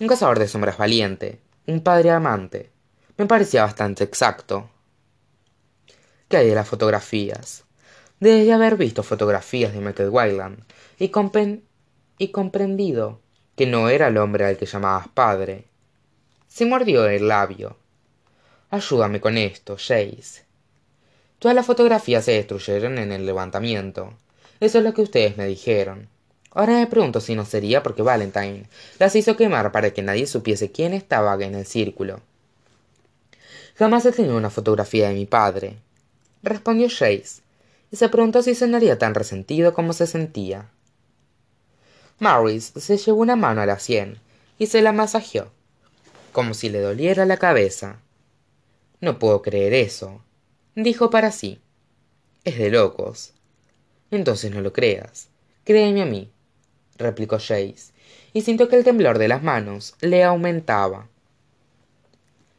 un 0.00 0.06
cazador 0.06 0.38
de 0.38 0.48
sombras 0.48 0.78
valiente 0.78 1.40
un 1.68 1.80
padre 1.82 2.10
amante. 2.10 2.70
Me 3.18 3.26
parecía 3.26 3.62
bastante 3.62 4.04
exacto. 4.04 4.70
Qué 6.28 6.38
hay 6.38 6.48
de 6.48 6.54
las 6.54 6.68
fotografías 6.68 7.64
desde 8.20 8.52
haber 8.52 8.76
visto 8.76 9.02
fotografías 9.02 9.72
de 9.72 9.80
michael 9.80 10.08
Wyland 10.10 10.64
y, 10.98 11.12
y 12.18 12.28
comprendido 12.28 13.20
que 13.54 13.66
no 13.66 13.88
era 13.88 14.08
el 14.08 14.16
hombre 14.16 14.46
al 14.46 14.56
que 14.56 14.66
llamabas 14.66 15.08
padre. 15.08 15.66
Se 16.48 16.64
mordió 16.64 17.06
el 17.06 17.28
labio. 17.28 17.76
Ayúdame 18.70 19.20
con 19.20 19.36
esto 19.36 19.76
Jace. 19.76 20.44
Todas 21.38 21.54
las 21.54 21.66
fotografías 21.66 22.24
se 22.24 22.32
destruyeron 22.32 22.98
en 22.98 23.12
el 23.12 23.26
levantamiento. 23.26 24.14
Eso 24.58 24.78
es 24.78 24.84
lo 24.84 24.94
que 24.94 25.02
ustedes 25.02 25.36
me 25.36 25.46
dijeron 25.46 26.08
ahora 26.58 26.74
me 26.74 26.88
pregunto 26.88 27.20
si 27.20 27.36
no 27.36 27.44
sería 27.44 27.84
porque 27.84 28.02
valentine 28.02 28.64
las 28.98 29.14
hizo 29.14 29.36
quemar 29.36 29.70
para 29.70 29.92
que 29.92 30.02
nadie 30.02 30.26
supiese 30.26 30.72
quién 30.72 30.92
estaba 30.92 31.34
en 31.44 31.54
el 31.54 31.64
círculo. 31.64 32.20
Jamás 33.76 34.04
he 34.06 34.12
tenido 34.12 34.36
una 34.36 34.50
fotografía 34.50 35.08
de 35.08 35.14
mi 35.14 35.24
padre 35.24 35.76
respondió 36.42 36.88
Jace 36.88 37.42
y 37.92 37.96
se 37.96 38.08
preguntó 38.08 38.42
si 38.42 38.56
sonaría 38.56 38.98
tan 38.98 39.14
resentido 39.14 39.72
como 39.72 39.92
se 39.92 40.08
sentía. 40.08 40.68
Maurice 42.18 42.80
se 42.80 42.96
llevó 42.96 43.20
una 43.20 43.36
mano 43.36 43.60
a 43.60 43.66
la 43.66 43.78
sien 43.78 44.18
y 44.58 44.66
se 44.66 44.82
la 44.82 44.92
masajeó 44.92 45.52
como 46.32 46.54
si 46.54 46.68
le 46.68 46.80
doliera 46.80 47.24
la 47.24 47.36
cabeza. 47.36 48.00
No 49.00 49.18
puedo 49.18 49.42
creer 49.42 49.74
eso 49.74 50.22
dijo 50.74 51.10
para 51.10 51.30
sí. 51.30 51.60
Es 52.44 52.58
de 52.58 52.70
locos. 52.70 53.32
Entonces 54.10 54.50
no 54.52 54.60
lo 54.60 54.72
creas 54.72 55.28
créeme 55.68 56.00
a 56.00 56.06
mí 56.06 56.30
replicó 56.98 57.38
Jace 57.38 57.92
y 58.32 58.42
sintió 58.42 58.68
que 58.68 58.76
el 58.76 58.84
temblor 58.84 59.18
de 59.18 59.28
las 59.28 59.42
manos 59.42 59.94
le 60.00 60.24
aumentaba 60.24 61.08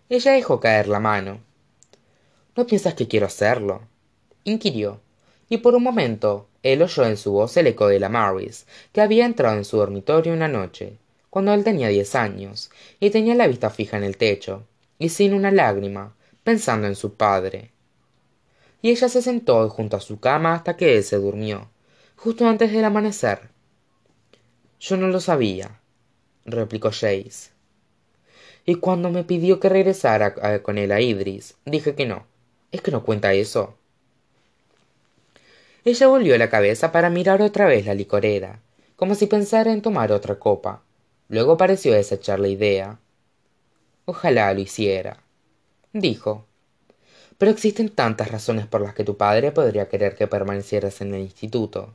ella 0.10 0.32
dejó 0.32 0.60
caer 0.60 0.88
la 0.88 1.00
mano 1.00 1.40
no 2.56 2.66
piensas 2.66 2.94
que 2.96 3.08
quiero 3.08 3.28
hacerlo 3.28 3.82
inquirió 4.44 5.02
y 5.50 5.58
por 5.58 5.76
un 5.76 5.84
momento 5.84 6.48
él 6.62 6.82
oyó 6.82 7.06
en 7.06 7.18
su 7.18 7.32
voz 7.32 7.56
el 7.58 7.68
eco 7.68 7.88
de 7.88 8.00
la 8.00 8.10
Maurice, 8.10 8.66
que 8.92 9.02
había 9.02 9.26
entrado 9.26 9.58
en 9.58 9.66
su 9.66 9.78
dormitorio 9.78 10.34
una 10.34 10.48
noche, 10.48 10.98
cuando 11.30 11.54
él 11.54 11.64
tenía 11.64 11.88
diez 11.88 12.16
años, 12.16 12.70
y 13.00 13.10
tenía 13.10 13.36
la 13.36 13.48
vista 13.48 13.70
fija 13.70 13.98
en 13.98 14.04
el 14.04 14.18
techo, 14.18 14.64
y 14.98 15.10
sin 15.10 15.34
una 15.34 15.52
lágrima, 15.52 16.14
pensando 16.44 16.88
en 16.88 16.96
su 16.96 17.14
padre. 17.14 17.72
Y 18.82 18.92
ella 18.92 19.10
se 19.10 19.22
sentó 19.22 19.70
junto 19.70 19.98
a 19.98 20.02
su 20.02 20.20
cama 20.20 20.54
hasta 20.54 20.76
que 20.76 20.98
él 20.98 21.04
se 21.04 21.18
durmió, 21.18 21.70
justo 22.16 22.48
antes 22.48 22.72
del 22.72 22.86
amanecer. 22.86 23.50
Yo 24.80 24.98
no 24.98 25.08
lo 25.08 25.20
sabía, 25.20 25.80
replicó 26.46 26.90
Jace. 26.90 27.52
Y 28.66 28.76
cuando 28.76 29.10
me 29.10 29.24
pidió 29.24 29.60
que 29.60 29.70
regresara 29.70 30.62
con 30.62 30.78
él 30.78 30.92
a 30.92 31.02
Idris, 31.02 31.56
dije 31.66 31.96
que 31.96 32.06
no. 32.06 32.26
¿Es 32.72 32.82
que 32.82 32.92
no 32.92 33.04
cuenta 33.04 33.34
eso? 33.34 33.80
ella 35.86 36.08
volvió 36.08 36.38
la 36.38 36.50
cabeza 36.50 36.92
para 36.92 37.10
mirar 37.10 37.42
otra 37.42 37.66
vez 37.66 37.86
la 37.86 37.94
licorera 37.94 38.60
como 38.96 39.16
si 39.16 39.28
pensara 39.28 39.72
en 39.72 39.82
tomar 39.82 40.12
otra 40.12 40.38
copa 40.38 40.84
luego 41.30 41.58
pareció 41.58 41.94
desechar 41.94 42.40
la 42.40 42.50
idea 42.50 43.00
ojalá 44.06 44.54
lo 44.54 44.60
hiciera 44.60 45.24
dijo 45.94 46.46
pero 47.38 47.52
existen 47.52 47.90
tantas 47.90 48.30
razones 48.30 48.68
por 48.68 48.82
las 48.82 48.94
que 48.94 49.06
tu 49.06 49.16
padre 49.16 49.52
podría 49.52 49.88
querer 49.88 50.16
que 50.16 50.28
permanecieras 50.28 51.00
en 51.02 51.14
el 51.14 51.22
instituto 51.22 51.94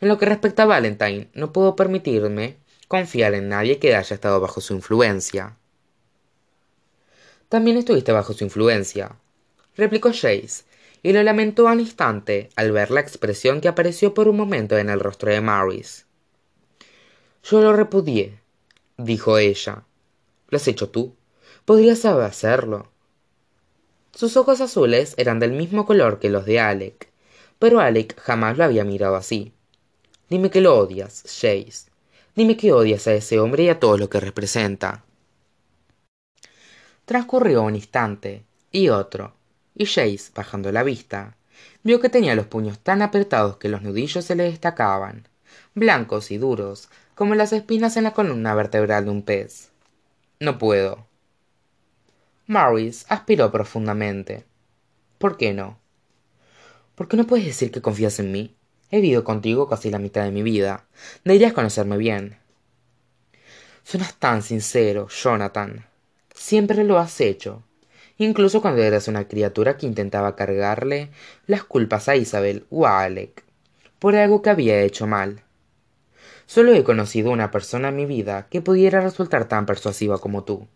en 0.00 0.08
lo 0.08 0.18
que 0.18 0.26
respecta 0.26 0.64
a 0.64 0.66
valentine 0.66 1.28
no 1.34 1.52
puedo 1.52 1.76
permitirme 1.76 2.56
confiar 2.88 3.34
en 3.34 3.48
nadie 3.48 3.78
que 3.78 3.94
haya 3.94 4.14
estado 4.14 4.40
bajo 4.40 4.60
su 4.60 4.74
influencia 4.74 5.56
también 7.48 7.76
estuviste 7.76 8.12
bajo 8.12 8.32
su 8.32 8.44
influencia 8.44 9.16
replicó 9.76 10.12
Chase 10.12 10.64
y 11.02 11.12
lo 11.12 11.22
lamentó 11.22 11.68
al 11.68 11.80
instante 11.80 12.50
al 12.56 12.72
ver 12.72 12.90
la 12.90 13.00
expresión 13.00 13.60
que 13.60 13.68
apareció 13.68 14.14
por 14.14 14.28
un 14.28 14.36
momento 14.36 14.76
en 14.76 14.90
el 14.90 15.00
rostro 15.00 15.30
de 15.30 15.40
Maurice. 15.40 16.04
Yo 17.44 17.60
lo 17.60 17.72
repudié, 17.72 18.40
dijo 18.96 19.38
ella. 19.38 19.84
¿Lo 20.48 20.56
has 20.56 20.66
hecho 20.68 20.90
tú? 20.90 21.14
Podrías 21.64 22.00
saber 22.00 22.24
hacerlo. 22.24 22.90
Sus 24.14 24.36
ojos 24.36 24.60
azules 24.60 25.14
eran 25.16 25.38
del 25.38 25.52
mismo 25.52 25.86
color 25.86 26.18
que 26.18 26.30
los 26.30 26.44
de 26.44 26.58
Alec, 26.58 27.08
pero 27.58 27.80
Alec 27.80 28.18
jamás 28.20 28.58
lo 28.58 28.64
había 28.64 28.84
mirado 28.84 29.16
así. 29.16 29.52
Dime 30.30 30.50
que 30.50 30.60
lo 30.60 30.76
odias, 30.76 31.22
Jace. 31.24 31.90
Dime 32.36 32.56
que 32.56 32.72
odias 32.72 33.06
a 33.06 33.14
ese 33.14 33.40
hombre 33.40 33.64
y 33.64 33.68
a 33.70 33.80
todo 33.80 33.96
lo 33.96 34.10
que 34.10 34.20
representa. 34.20 35.04
Transcurrió 37.06 37.62
un 37.62 37.74
instante, 37.74 38.44
y 38.70 38.90
otro, 38.90 39.34
y 39.74 39.86
Jace, 39.86 40.30
bajando 40.34 40.70
la 40.70 40.82
vista, 40.82 41.36
vio 41.82 42.00
que 42.00 42.10
tenía 42.10 42.34
los 42.34 42.46
puños 42.46 42.78
tan 42.78 43.00
apretados 43.00 43.56
que 43.56 43.70
los 43.70 43.80
nudillos 43.80 44.26
se 44.26 44.36
le 44.36 44.44
destacaban, 44.44 45.26
blancos 45.74 46.30
y 46.30 46.36
duros, 46.36 46.90
como 47.14 47.34
las 47.34 47.54
espinas 47.54 47.96
en 47.96 48.04
la 48.04 48.12
columna 48.12 48.54
vertebral 48.54 49.06
de 49.06 49.10
un 49.10 49.22
pez. 49.22 49.70
No 50.38 50.58
puedo. 50.58 51.06
Maurice 52.46 53.06
aspiró 53.08 53.50
profundamente. 53.50 54.44
¿Por 55.16 55.38
qué 55.38 55.54
no? 55.54 55.78
¿Por 56.94 57.08
qué 57.08 57.16
no 57.16 57.26
puedes 57.26 57.46
decir 57.46 57.70
que 57.72 57.80
confías 57.80 58.18
en 58.20 58.30
mí? 58.30 58.57
He 58.90 59.00
vivido 59.00 59.24
contigo 59.24 59.68
casi 59.68 59.90
la 59.90 59.98
mitad 59.98 60.24
de 60.24 60.30
mi 60.30 60.42
vida. 60.42 60.84
Deberías 61.24 61.52
conocerme 61.52 61.96
bien. 61.96 62.38
Suenas 63.84 64.14
tan 64.14 64.42
sincero, 64.42 65.08
Jonathan. 65.08 65.86
Siempre 66.34 66.84
lo 66.84 66.98
has 66.98 67.20
hecho. 67.20 67.62
Incluso 68.16 68.60
cuando 68.60 68.82
eras 68.82 69.08
una 69.08 69.28
criatura 69.28 69.76
que 69.76 69.86
intentaba 69.86 70.36
cargarle 70.36 71.10
las 71.46 71.64
culpas 71.64 72.08
a 72.08 72.16
Isabel 72.16 72.66
o 72.70 72.86
a 72.86 73.02
Alec 73.02 73.44
por 73.98 74.14
algo 74.16 74.42
que 74.42 74.50
había 74.50 74.80
hecho 74.82 75.06
mal. 75.06 75.42
Solo 76.46 76.72
he 76.72 76.84
conocido 76.84 77.30
una 77.30 77.50
persona 77.50 77.88
en 77.88 77.96
mi 77.96 78.06
vida 78.06 78.46
que 78.50 78.62
pudiera 78.62 79.00
resultar 79.00 79.48
tan 79.48 79.66
persuasiva 79.66 80.18
como 80.18 80.44
tú. 80.44 80.66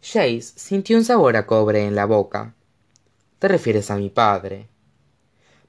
Chase 0.00 0.40
sintió 0.40 0.96
un 0.96 1.04
sabor 1.04 1.36
a 1.36 1.46
cobre 1.46 1.84
en 1.84 1.94
la 1.94 2.06
boca 2.06 2.54
te 3.38 3.46
refieres 3.46 3.90
a 3.90 3.96
mi 3.96 4.10
padre. 4.10 4.66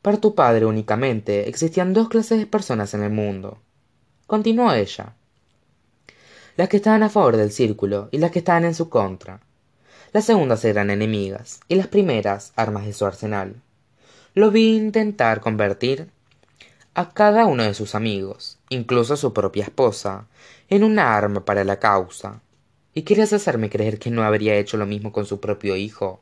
Para 0.01 0.17
tu 0.17 0.33
padre 0.33 0.65
únicamente 0.65 1.49
existían 1.49 1.93
dos 1.93 2.07
clases 2.07 2.39
de 2.39 2.45
personas 2.45 2.93
en 2.93 3.03
el 3.03 3.11
mundo. 3.11 3.59
Continuó 4.27 4.71
ella. 4.71 5.13
Las 6.55 6.69
que 6.69 6.77
estaban 6.77 7.03
a 7.03 7.09
favor 7.09 7.35
del 7.35 7.51
círculo 7.51 8.09
y 8.11 8.17
las 8.19 8.31
que 8.31 8.39
estaban 8.39 8.65
en 8.65 8.75
su 8.75 8.89
contra. 8.89 9.41
Las 10.13 10.25
segundas 10.25 10.63
eran 10.65 10.89
enemigas 10.89 11.59
y 11.67 11.75
las 11.75 11.87
primeras 11.87 12.53
armas 12.55 12.85
de 12.85 12.93
su 12.93 13.05
arsenal. 13.05 13.61
Lo 14.33 14.51
vi 14.51 14.75
intentar 14.75 15.41
convertir 15.41 16.09
a 16.93 17.09
cada 17.11 17.45
uno 17.45 17.63
de 17.63 17.73
sus 17.73 17.93
amigos, 17.93 18.57
incluso 18.69 19.13
a 19.13 19.17
su 19.17 19.33
propia 19.33 19.63
esposa, 19.63 20.27
en 20.69 20.83
una 20.83 21.15
arma 21.15 21.45
para 21.45 21.63
la 21.63 21.79
causa. 21.79 22.41
¿Y 22.93 23.03
quieres 23.03 23.33
hacerme 23.33 23.69
creer 23.69 23.99
que 23.99 24.11
no 24.11 24.23
habría 24.23 24.55
hecho 24.55 24.77
lo 24.77 24.85
mismo 24.85 25.11
con 25.11 25.25
su 25.25 25.39
propio 25.39 25.75
hijo? 25.75 26.21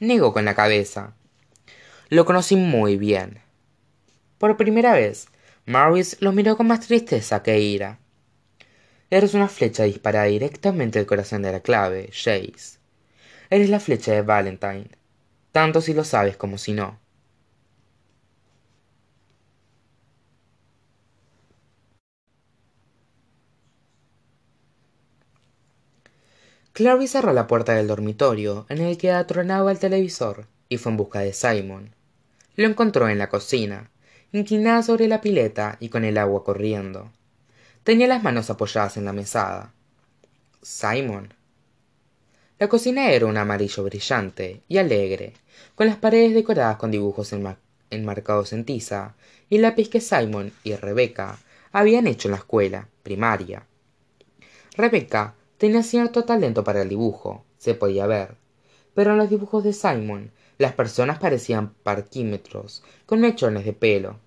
negó 0.00 0.32
con 0.32 0.44
la 0.44 0.54
cabeza. 0.54 1.14
Lo 2.10 2.24
conocí 2.24 2.56
muy 2.56 2.96
bien. 2.96 3.40
Por 4.38 4.56
primera 4.56 4.94
vez, 4.94 5.28
Maurice 5.64 6.16
lo 6.18 6.32
miró 6.32 6.56
con 6.56 6.66
más 6.66 6.80
tristeza 6.80 7.44
que 7.44 7.60
ira. 7.60 8.00
Eres 9.10 9.32
una 9.34 9.46
flecha 9.46 9.84
disparada 9.84 10.24
directamente 10.24 10.98
al 10.98 11.06
corazón 11.06 11.42
de 11.42 11.52
la 11.52 11.60
clave, 11.60 12.08
Chase. 12.10 12.80
Eres 13.48 13.70
la 13.70 13.78
flecha 13.78 14.10
de 14.12 14.22
Valentine, 14.22 14.90
tanto 15.52 15.80
si 15.80 15.94
lo 15.94 16.02
sabes 16.02 16.36
como 16.36 16.58
si 16.58 16.72
no. 16.72 16.98
Clary 26.72 27.06
cerró 27.06 27.32
la 27.32 27.46
puerta 27.46 27.74
del 27.74 27.86
dormitorio 27.86 28.66
en 28.68 28.80
el 28.80 28.98
que 28.98 29.12
atronaba 29.12 29.70
el 29.70 29.78
televisor 29.78 30.48
y 30.68 30.78
fue 30.78 30.90
en 30.90 30.98
busca 30.98 31.20
de 31.20 31.32
Simon. 31.32 31.99
Lo 32.60 32.66
encontró 32.66 33.08
en 33.08 33.16
la 33.16 33.30
cocina, 33.30 33.90
inclinada 34.32 34.82
sobre 34.82 35.08
la 35.08 35.22
pileta 35.22 35.78
y 35.80 35.88
con 35.88 36.04
el 36.04 36.18
agua 36.18 36.44
corriendo. 36.44 37.10
Tenía 37.84 38.06
las 38.06 38.22
manos 38.22 38.50
apoyadas 38.50 38.98
en 38.98 39.06
la 39.06 39.14
mesada. 39.14 39.72
Simon. 40.60 41.32
La 42.58 42.68
cocina 42.68 43.12
era 43.12 43.24
un 43.24 43.38
amarillo 43.38 43.82
brillante 43.84 44.60
y 44.68 44.76
alegre, 44.76 45.32
con 45.74 45.86
las 45.86 45.96
paredes 45.96 46.34
decoradas 46.34 46.76
con 46.76 46.90
dibujos 46.90 47.34
enmarcados 47.88 48.52
en 48.52 48.66
tiza 48.66 49.14
y 49.48 49.56
lápiz 49.56 49.88
que 49.88 50.02
Simon 50.02 50.52
y 50.62 50.74
Rebecca 50.74 51.38
habían 51.72 52.06
hecho 52.06 52.28
en 52.28 52.32
la 52.32 52.38
escuela 52.40 52.88
primaria. 53.02 53.64
Rebecca 54.76 55.32
Tenía 55.56 55.82
cierto 55.82 56.24
talento 56.24 56.62
para 56.62 56.82
el 56.82 56.90
dibujo, 56.90 57.42
se 57.56 57.72
podía 57.72 58.06
ver, 58.06 58.34
pero 58.92 59.12
en 59.12 59.16
los 59.16 59.30
dibujos 59.30 59.64
de 59.64 59.72
Simon 59.72 60.30
las 60.60 60.74
personas 60.74 61.18
parecían 61.18 61.72
parquímetros 61.72 62.82
con 63.06 63.22
mechones 63.22 63.64
de 63.64 63.72
pelo. 63.72 64.18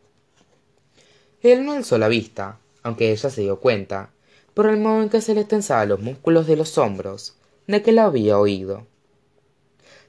Él 1.43 1.63
no 1.63 1.73
alzó 1.73 1.99
la 1.99 2.07
vista, 2.07 2.57
aunque 2.81 3.11
ella 3.11 3.29
se 3.29 3.41
dio 3.41 3.59
cuenta, 3.59 4.09
por 4.55 4.65
el 4.65 4.79
modo 4.79 5.03
en 5.03 5.09
que 5.09 5.21
se 5.21 5.35
le 5.35 5.45
tensaban 5.45 5.89
los 5.89 5.99
músculos 5.99 6.47
de 6.47 6.55
los 6.55 6.79
hombros, 6.79 7.35
de 7.67 7.83
que 7.83 7.91
la 7.91 8.05
había 8.05 8.39
oído. 8.39 8.87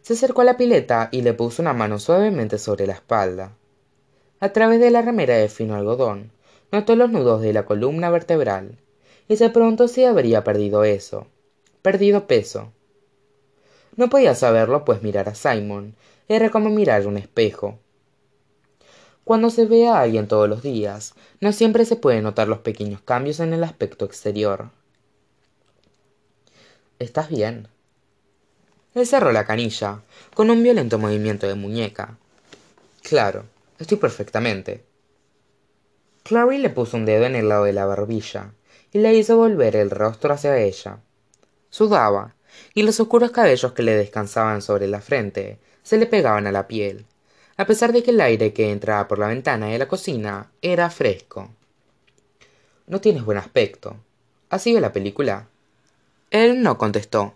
Se 0.01 0.15
acercó 0.15 0.41
a 0.41 0.45
la 0.45 0.57
pileta 0.57 1.11
y 1.13 1.21
le 1.21 1.35
puso 1.35 1.61
una 1.61 1.75
mano 1.75 1.99
suavemente 1.99 2.57
sobre 2.57 2.87
la 2.87 2.95
espalda. 2.95 3.53
A 4.41 4.49
través 4.49 4.81
de 4.81 4.91
la 4.91 5.03
remera 5.03 5.37
de 5.37 5.51
fino 5.51 5.75
algodón, 5.75 6.33
notó 6.73 6.97
los 6.97 7.11
nudos 7.11 7.43
de 7.43 7.53
la 7.53 7.67
columna 7.67 8.09
vertebral 8.09 8.79
y 9.29 9.37
se 9.37 9.51
preguntó 9.51 9.89
si 9.89 10.05
habría 10.05 10.43
perdido 10.43 10.85
eso, 10.85 11.27
perdido 11.83 12.27
peso. 12.27 12.73
No 13.97 14.09
podía 14.09 14.35
saberlo, 14.35 14.87
pues 14.87 15.03
mirar 15.03 15.29
a 15.29 15.35
Simon 15.35 15.95
era 16.29 16.51
como 16.51 16.71
mirar 16.71 17.07
un 17.07 17.17
espejo. 17.17 17.79
Cuando 19.25 19.51
se 19.51 19.65
ve 19.65 19.89
a 19.89 20.01
alguien 20.01 20.29
todos 20.29 20.49
los 20.49 20.63
días, 20.63 21.15
no 21.41 21.53
siempre 21.53 21.85
se 21.85 21.97
pueden 21.97 22.25
notar 22.25 22.49
los 22.49 22.59
pequeños 22.59 23.01
cambios 23.01 23.41
en 23.41 23.55
el 23.55 23.65
aspecto 23.65 24.05
exterior. 24.05 24.71
¿Estás 26.99 27.31
bien? 27.31 27.69
Él 28.95 29.07
cerró 29.07 29.33
la 29.33 29.45
canilla, 29.45 30.03
con 30.35 30.51
un 30.51 30.63
violento 30.63 30.99
movimiento 30.99 31.47
de 31.49 31.55
muñeca. 31.55 32.17
Claro, 33.03 33.45
estoy 33.79 33.97
perfectamente. 33.97 34.85
Clary 36.23 36.59
le 36.59 36.71
puso 36.71 36.97
un 36.97 37.05
dedo 37.05 37.25
en 37.25 37.35
el 37.35 37.49
lado 37.49 37.65
de 37.65 37.73
la 37.73 37.87
barbilla, 37.87 38.53
y 38.93 38.99
le 38.99 39.15
hizo 39.15 39.37
volver 39.37 39.75
el 39.77 39.91
rostro 39.91 40.33
hacia 40.33 40.57
ella. 40.59 40.99
Sudaba, 41.71 42.37
y 42.73 42.83
los 42.83 43.01
oscuros 43.01 43.31
cabellos 43.31 43.73
que 43.73 43.83
le 43.83 43.97
descansaban 43.97 44.63
sobre 44.63 44.87
la 44.87 45.01
frente 45.01 45.59
se 45.85 45.99
le 45.99 46.07
pegaban 46.07 46.49
a 46.49 46.53
la 46.53 46.66
piel, 46.66 47.07
a 47.57 47.66
pesar 47.66 47.92
de 47.92 48.03
que 48.03 48.11
el 48.11 48.20
aire 48.20 48.53
que 48.53 48.73
entraba 48.73 49.07
por 49.07 49.20
la 49.20 49.29
ventana 49.29 49.68
de 49.68 49.79
la 49.79 49.87
cocina 49.87 50.51
era 50.61 50.90
fresco. 50.90 51.51
No 52.88 53.01
tienes 53.01 53.25
buen 53.25 53.38
aspecto. 53.38 53.97
¿Has 54.51 54.62
sido 54.62 54.81
la 54.81 54.92
película? 54.92 55.47
Él 56.31 56.62
no 56.62 56.77
contestó. 56.79 57.35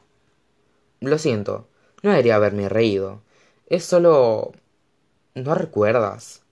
Lo 1.00 1.18
siento, 1.18 1.68
no 2.02 2.10
debería 2.10 2.34
haberme 2.34 2.68
reído. 2.68 3.22
Es 3.66 3.84
solo... 3.84 4.52
¿No 5.34 5.54
recuerdas? 5.54 6.42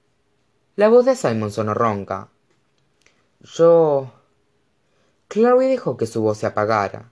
La 0.76 0.88
voz 0.88 1.04
de 1.06 1.16
Simon 1.16 1.50
sonó 1.50 1.74
ronca. 1.74 2.28
Yo... 3.40 4.12
Clary 5.28 5.66
dejó 5.66 5.96
que 5.96 6.06
su 6.06 6.22
voz 6.22 6.38
se 6.38 6.46
apagara. 6.46 7.10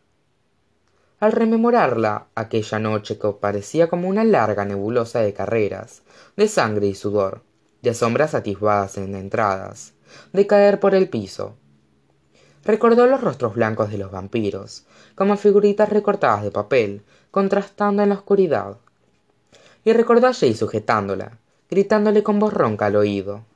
Al 1.25 1.33
rememorarla 1.33 2.27
aquella 2.35 2.79
noche 2.79 3.19
que 3.19 3.29
parecía 3.33 3.89
como 3.89 4.09
una 4.09 4.25
larga 4.25 4.67
nebulosa 4.67 5.21
de 5.21 5.33
carreras, 5.33 6.03
de 6.37 6.49
sangre 6.49 6.87
y 6.89 6.95
sudor, 6.95 7.43
de 7.81 7.95
sombras 7.95 8.35
atisbadas 8.35 8.99
en 8.99 9.15
entradas, 9.15 9.95
de 10.35 10.47
caer 10.47 10.81
por 10.81 10.95
el 10.95 11.09
piso. 11.09 11.57
Recordó 12.63 13.07
los 13.07 13.23
rostros 13.23 13.55
blancos 13.55 13.91
de 13.91 13.97
los 13.97 14.11
vampiros, 14.11 14.85
como 15.15 15.39
figuritas 15.39 15.89
recortadas 15.89 16.43
de 16.43 16.51
papel, 16.51 17.05
contrastando 17.31 18.03
en 18.03 18.11
la 18.11 18.17
oscuridad. 18.17 18.77
Y 19.83 19.95
recordó 19.95 20.27
a 20.27 20.35
Jay 20.35 20.53
sujetándola, 20.53 21.39
gritándole 21.71 22.23
con 22.23 22.39
voz 22.39 22.53
ronca 22.53 22.85
al 22.85 22.97
oído. 22.97 23.47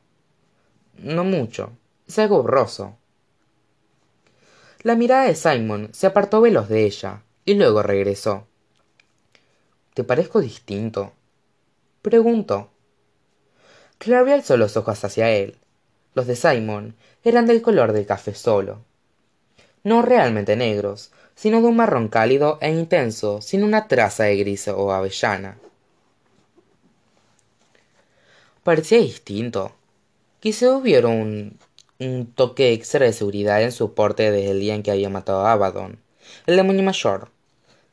No 0.97 1.23
mucho, 1.23 1.73
es 2.07 2.19
algo 2.19 2.41
borroso, 2.41 2.97
la 4.85 4.95
mirada 4.95 5.25
de 5.25 5.35
Simon 5.35 5.91
se 5.93 6.07
apartó 6.07 6.41
veloz 6.41 6.71
de 6.71 6.87
ella 6.87 7.25
y 7.49 7.55
luego 7.55 7.83
regresó. 7.83 8.47
¿Te 9.95 10.05
parezco 10.05 10.43
distinto? 10.43 11.13
preguntó. 12.03 12.69
Clary 13.97 14.33
alzó 14.33 14.59
los 14.59 14.77
ojos 14.77 15.03
hacia 15.03 15.31
él. 15.31 15.57
Los 16.13 16.27
de 16.27 16.37
Simon 16.37 16.95
eran 17.25 17.47
del 17.47 17.63
color 17.63 17.93
del 17.93 18.05
café 18.05 18.35
solo. 18.35 18.85
No 19.83 20.03
realmente 20.03 20.57
negros, 20.57 21.11
sino 21.35 21.63
de 21.63 21.69
un 21.69 21.77
marrón 21.77 22.09
cálido 22.09 22.59
e 22.61 22.71
intenso, 22.71 23.41
sin 23.41 23.65
una 23.65 23.89
traza 23.89 24.25
de 24.25 24.37
gris 24.37 24.69
o 24.69 24.93
avellana. 24.93 25.59
Parecía 28.63 28.99
distinto. 28.99 29.73
Quizá 30.41 30.77
hubiera 30.77 31.09
un 31.09 31.59
un 31.99 32.33
toque 32.33 32.73
extra 32.75 33.07
de 33.07 33.13
seguridad 33.15 33.63
en 33.63 33.73
su 33.73 33.95
porte 33.95 34.31
desde 34.31 34.51
el 34.51 34.61
día 34.61 34.75
en 34.75 34.83
que 34.83 34.91
había 34.91 35.09
matado 35.09 35.47
a 35.47 35.53
Abaddon, 35.53 35.99
el 36.47 36.57
demonio 36.57 36.85
mayor, 36.85 37.31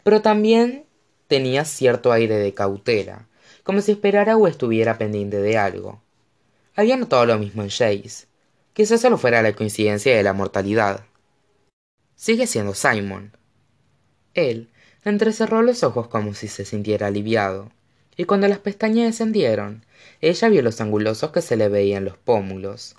pero 0.06 0.22
también 0.22 0.86
tenía 1.28 1.66
cierto 1.66 2.12
aire 2.12 2.38
de 2.38 2.54
cautela, 2.54 3.28
como 3.64 3.82
si 3.82 3.94
esperara 3.94 4.38
o 4.38 4.48
estuviera 4.48 5.00
pendiente 5.00 5.42
de 5.42 5.58
algo. 5.58 6.04
Había 6.76 6.96
notado 6.96 7.26
lo 7.26 7.40
mismo 7.40 7.64
en 7.64 7.70
Chase. 7.70 8.28
Quizás 8.74 9.02
solo 9.02 9.18
fuera 9.18 9.42
la 9.42 9.54
coincidencia 9.54 10.16
de 10.16 10.22
la 10.22 10.34
mortalidad. 10.34 11.06
Sigue 12.16 12.46
siendo 12.46 12.76
Simon. 12.76 13.32
Él 14.36 14.70
entrecerró 15.04 15.64
los 15.64 15.82
ojos 15.82 16.08
como 16.10 16.36
si 16.36 16.48
se 16.50 16.66
sintiera 16.66 17.08
aliviado, 17.08 17.72
y 18.16 18.26
cuando 18.26 18.48
las 18.48 18.60
pestañas 18.60 19.08
descendieron, 19.08 19.86
ella 20.22 20.50
vio 20.50 20.62
los 20.62 20.80
angulosos 20.82 21.32
que 21.32 21.42
se 21.42 21.56
le 21.56 21.68
veían 21.68 22.06
los 22.06 22.18
pómulos 22.18 22.96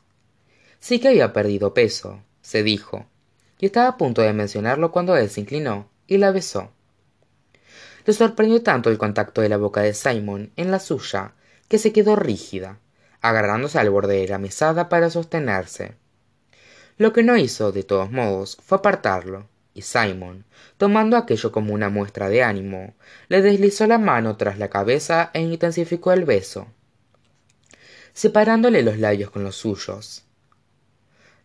sí 0.86 1.00
que 1.00 1.08
había 1.08 1.32
perdido 1.32 1.74
peso 1.74 2.22
se 2.42 2.62
dijo 2.62 3.06
y 3.58 3.66
estaba 3.66 3.88
a 3.88 3.96
punto 3.96 4.22
de 4.22 4.32
mencionarlo 4.32 4.92
cuando 4.92 5.16
él 5.16 5.30
se 5.30 5.40
inclinó 5.40 5.88
y 6.06 6.18
la 6.18 6.30
besó. 6.30 6.75
Le 8.06 8.12
sorprendió 8.12 8.62
tanto 8.62 8.88
el 8.88 8.98
contacto 8.98 9.40
de 9.40 9.48
la 9.48 9.56
boca 9.56 9.82
de 9.82 9.92
Simon 9.92 10.52
en 10.56 10.70
la 10.70 10.78
suya 10.78 11.34
que 11.68 11.78
se 11.78 11.92
quedó 11.92 12.14
rígida, 12.14 12.78
agarrándose 13.20 13.78
al 13.78 13.90
borde 13.90 14.20
de 14.20 14.28
la 14.28 14.38
mesada 14.38 14.88
para 14.88 15.10
sostenerse. 15.10 15.96
Lo 16.98 17.12
que 17.12 17.24
no 17.24 17.36
hizo, 17.36 17.72
de 17.72 17.82
todos 17.82 18.10
modos, 18.12 18.58
fue 18.64 18.78
apartarlo, 18.78 19.48
y 19.74 19.82
Simon, 19.82 20.44
tomando 20.78 21.16
aquello 21.16 21.52
como 21.52 21.74
una 21.74 21.90
muestra 21.90 22.28
de 22.28 22.42
ánimo, 22.42 22.94
le 23.28 23.42
deslizó 23.42 23.86
la 23.86 23.98
mano 23.98 24.36
tras 24.36 24.58
la 24.58 24.70
cabeza 24.70 25.30
e 25.34 25.42
intensificó 25.42 26.12
el 26.12 26.24
beso, 26.24 26.68
separándole 28.14 28.82
los 28.82 28.98
labios 28.98 29.30
con 29.30 29.44
los 29.44 29.56
suyos. 29.56 30.24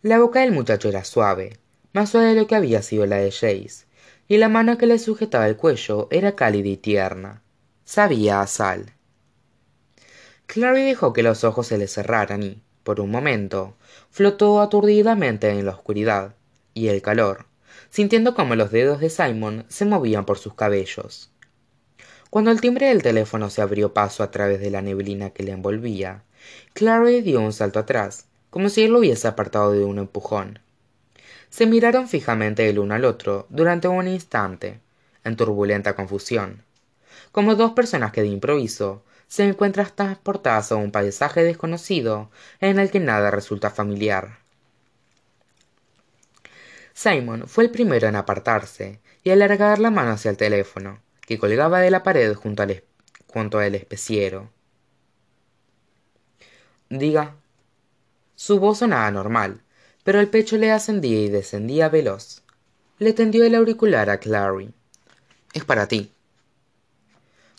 La 0.03 0.19
boca 0.19 0.41
del 0.41 0.51
muchacho 0.51 0.87
era 0.87 1.03
suave, 1.03 1.57
más 1.91 2.11
suave 2.11 2.27
de 2.27 2.35
lo 2.35 2.47
que 2.47 2.55
había 2.55 2.81
sido 2.81 3.05
la 3.05 3.17
de 3.17 3.31
Jace, 3.31 3.85
y 4.31 4.37
la 4.37 4.47
mano 4.47 4.77
que 4.77 4.87
le 4.87 4.97
sujetaba 4.97 5.45
el 5.45 5.57
cuello 5.57 6.07
era 6.09 6.37
cálida 6.37 6.69
y 6.69 6.77
tierna. 6.77 7.41
Sabía 7.83 8.39
a 8.39 8.47
sal. 8.47 8.93
Clary 10.45 10.85
dejó 10.85 11.11
que 11.11 11.21
los 11.21 11.43
ojos 11.43 11.67
se 11.67 11.77
le 11.77 11.85
cerraran 11.89 12.41
y, 12.41 12.61
por 12.85 13.01
un 13.01 13.11
momento, 13.11 13.75
flotó 14.09 14.61
aturdidamente 14.61 15.49
en 15.49 15.65
la 15.65 15.73
oscuridad 15.73 16.33
y 16.73 16.87
el 16.87 17.01
calor, 17.01 17.47
sintiendo 17.89 18.33
como 18.33 18.55
los 18.55 18.71
dedos 18.71 19.01
de 19.01 19.09
Simon 19.09 19.65
se 19.67 19.83
movían 19.83 20.23
por 20.23 20.37
sus 20.37 20.53
cabellos. 20.53 21.29
Cuando 22.29 22.51
el 22.51 22.61
timbre 22.61 22.87
del 22.87 23.03
teléfono 23.03 23.49
se 23.49 23.61
abrió 23.61 23.93
paso 23.93 24.23
a 24.23 24.31
través 24.31 24.61
de 24.61 24.71
la 24.71 24.81
neblina 24.81 25.31
que 25.31 25.43
le 25.43 25.51
envolvía, 25.51 26.23
Clary 26.71 27.19
dio 27.19 27.41
un 27.41 27.51
salto 27.51 27.79
atrás, 27.79 28.27
como 28.49 28.69
si 28.69 28.83
él 28.83 28.93
lo 28.93 28.99
hubiese 28.99 29.27
apartado 29.27 29.73
de 29.73 29.83
un 29.83 29.99
empujón 29.99 30.59
se 31.51 31.67
miraron 31.67 32.07
fijamente 32.07 32.67
el 32.67 32.79
uno 32.79 32.95
al 32.95 33.05
otro 33.05 33.45
durante 33.49 33.87
un 33.89 34.07
instante 34.07 34.79
en 35.23 35.35
turbulenta 35.35 35.95
confusión. 35.95 36.63
Como 37.31 37.55
dos 37.55 37.73
personas 37.73 38.11
que 38.11 38.21
de 38.21 38.29
improviso 38.29 39.03
se 39.27 39.43
encuentran 39.43 39.91
transportadas 39.93 40.71
a 40.71 40.77
un 40.77 40.91
paisaje 40.91 41.43
desconocido 41.43 42.31
en 42.61 42.79
el 42.79 42.89
que 42.89 43.01
nada 43.01 43.31
resulta 43.31 43.69
familiar. 43.69 44.39
Simon 46.93 47.47
fue 47.47 47.65
el 47.65 47.69
primero 47.69 48.07
en 48.07 48.15
apartarse 48.15 48.99
y 49.23 49.29
alargar 49.29 49.79
la 49.79 49.91
mano 49.91 50.11
hacia 50.11 50.31
el 50.31 50.37
teléfono 50.37 50.99
que 51.21 51.37
colgaba 51.37 51.79
de 51.79 51.91
la 51.91 52.03
pared 52.03 52.33
junto 52.33 52.63
al, 52.63 52.83
junto 53.27 53.59
al 53.59 53.75
especiero. 53.75 54.49
Diga 56.89 57.35
su 58.35 58.59
voz 58.59 58.79
sonaba 58.79 59.11
normal 59.11 59.61
pero 60.03 60.19
el 60.19 60.27
pecho 60.27 60.57
le 60.57 60.71
ascendía 60.71 61.21
y 61.21 61.29
descendía 61.29 61.89
veloz. 61.89 62.41
Le 62.99 63.13
tendió 63.13 63.43
el 63.45 63.55
auricular 63.55 64.09
a 64.09 64.19
clary. 64.19 64.73
Es 65.53 65.65
para 65.65 65.87
ti. 65.87 66.11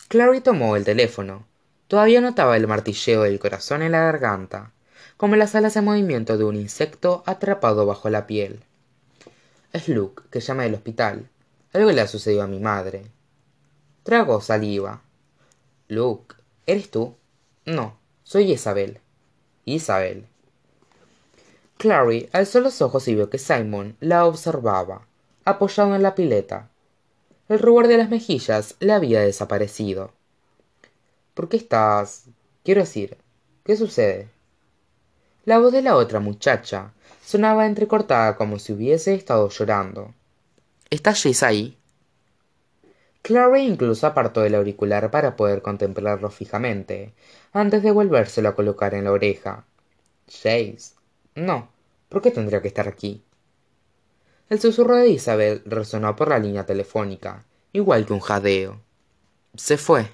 Clary 0.07 0.41
tomó 0.41 0.75
el 0.75 0.85
teléfono. 0.85 1.45
Todavía 1.87 2.21
notaba 2.21 2.57
el 2.57 2.67
martilleo 2.67 3.23
del 3.23 3.39
corazón 3.39 3.81
en 3.81 3.91
la 3.91 4.01
garganta 4.01 4.71
como 5.17 5.35
las 5.35 5.55
alas 5.55 5.75
en 5.77 5.85
movimiento 5.85 6.37
de 6.37 6.43
un 6.43 6.55
insecto 6.55 7.23
atrapado 7.25 7.85
bajo 7.85 8.09
la 8.09 8.27
piel. 8.27 8.63
Es 9.71 9.87
luke 9.87 10.23
que 10.29 10.39
llama 10.39 10.63
del 10.63 10.73
hospital. 10.73 11.29
Algo 11.71 11.91
le 11.91 12.01
ha 12.01 12.07
sucedido 12.07 12.43
a 12.43 12.47
mi 12.47 12.59
madre. 12.59 13.05
Tragó 14.03 14.41
saliva. 14.41 15.01
Luke 15.87 16.35
eres 16.65 16.91
tú 16.91 17.15
no 17.65 17.97
soy 18.23 18.51
isabel. 18.51 18.99
Isabel 19.63 20.27
clary 21.77 22.29
alzó 22.31 22.59
los 22.59 22.81
ojos 22.81 23.07
y 23.07 23.15
vio 23.15 23.29
que 23.29 23.37
simon 23.37 23.95
la 23.99 24.25
observaba 24.25 25.07
apoyado 25.45 25.95
en 25.95 26.03
la 26.03 26.15
pileta. 26.15 26.69
El 27.49 27.59
rubor 27.59 27.87
de 27.87 27.97
las 27.97 28.09
mejillas 28.09 28.75
le 28.79 28.93
había 28.93 29.21
desaparecido. 29.21 30.11
Por 31.33 31.49
qué 31.49 31.57
estás 31.57 32.25
quiero 32.63 32.81
decir 32.81 33.17
qué 33.65 33.75
sucede 33.75 34.29
la 35.45 35.59
voz 35.59 35.73
de 35.73 35.81
la 35.81 35.97
otra 35.97 36.21
muchacha 36.21 36.93
sonaba 37.21 37.65
entrecortada 37.65 38.37
como 38.37 38.59
si 38.59 38.71
hubiese 38.71 39.13
estado 39.13 39.49
llorando. 39.49 40.13
Está 40.89 41.13
Jace 41.13 41.45
ahí 41.45 41.77
clary 43.21 43.61
incluso 43.65 44.05
apartó 44.05 44.45
el 44.45 44.55
auricular 44.55 45.09
para 45.11 45.35
poder 45.35 45.61
contemplarlo 45.61 46.29
fijamente 46.29 47.13
antes 47.51 47.81
de 47.83 47.91
volvérselo 47.91 48.49
a 48.49 48.55
colocar 48.55 48.93
en 48.93 49.05
la 49.05 49.11
oreja. 49.11 49.65
Jace 50.27 50.93
no 51.35 51.69
por 52.09 52.21
qué 52.21 52.31
tendría 52.31 52.61
que 52.61 52.67
estar 52.67 52.87
aquí 52.87 53.23
el 54.49 54.59
susurro 54.59 54.97
de 54.97 55.09
isabel 55.09 55.61
resonó 55.65 56.15
por 56.15 56.29
la 56.29 56.39
línea 56.39 56.65
telefónica 56.65 57.45
igual 57.73 58.05
que 58.05 58.13
un 58.13 58.19
jadeo. 58.19 58.81
Se 59.55 59.77
fue 59.77 60.09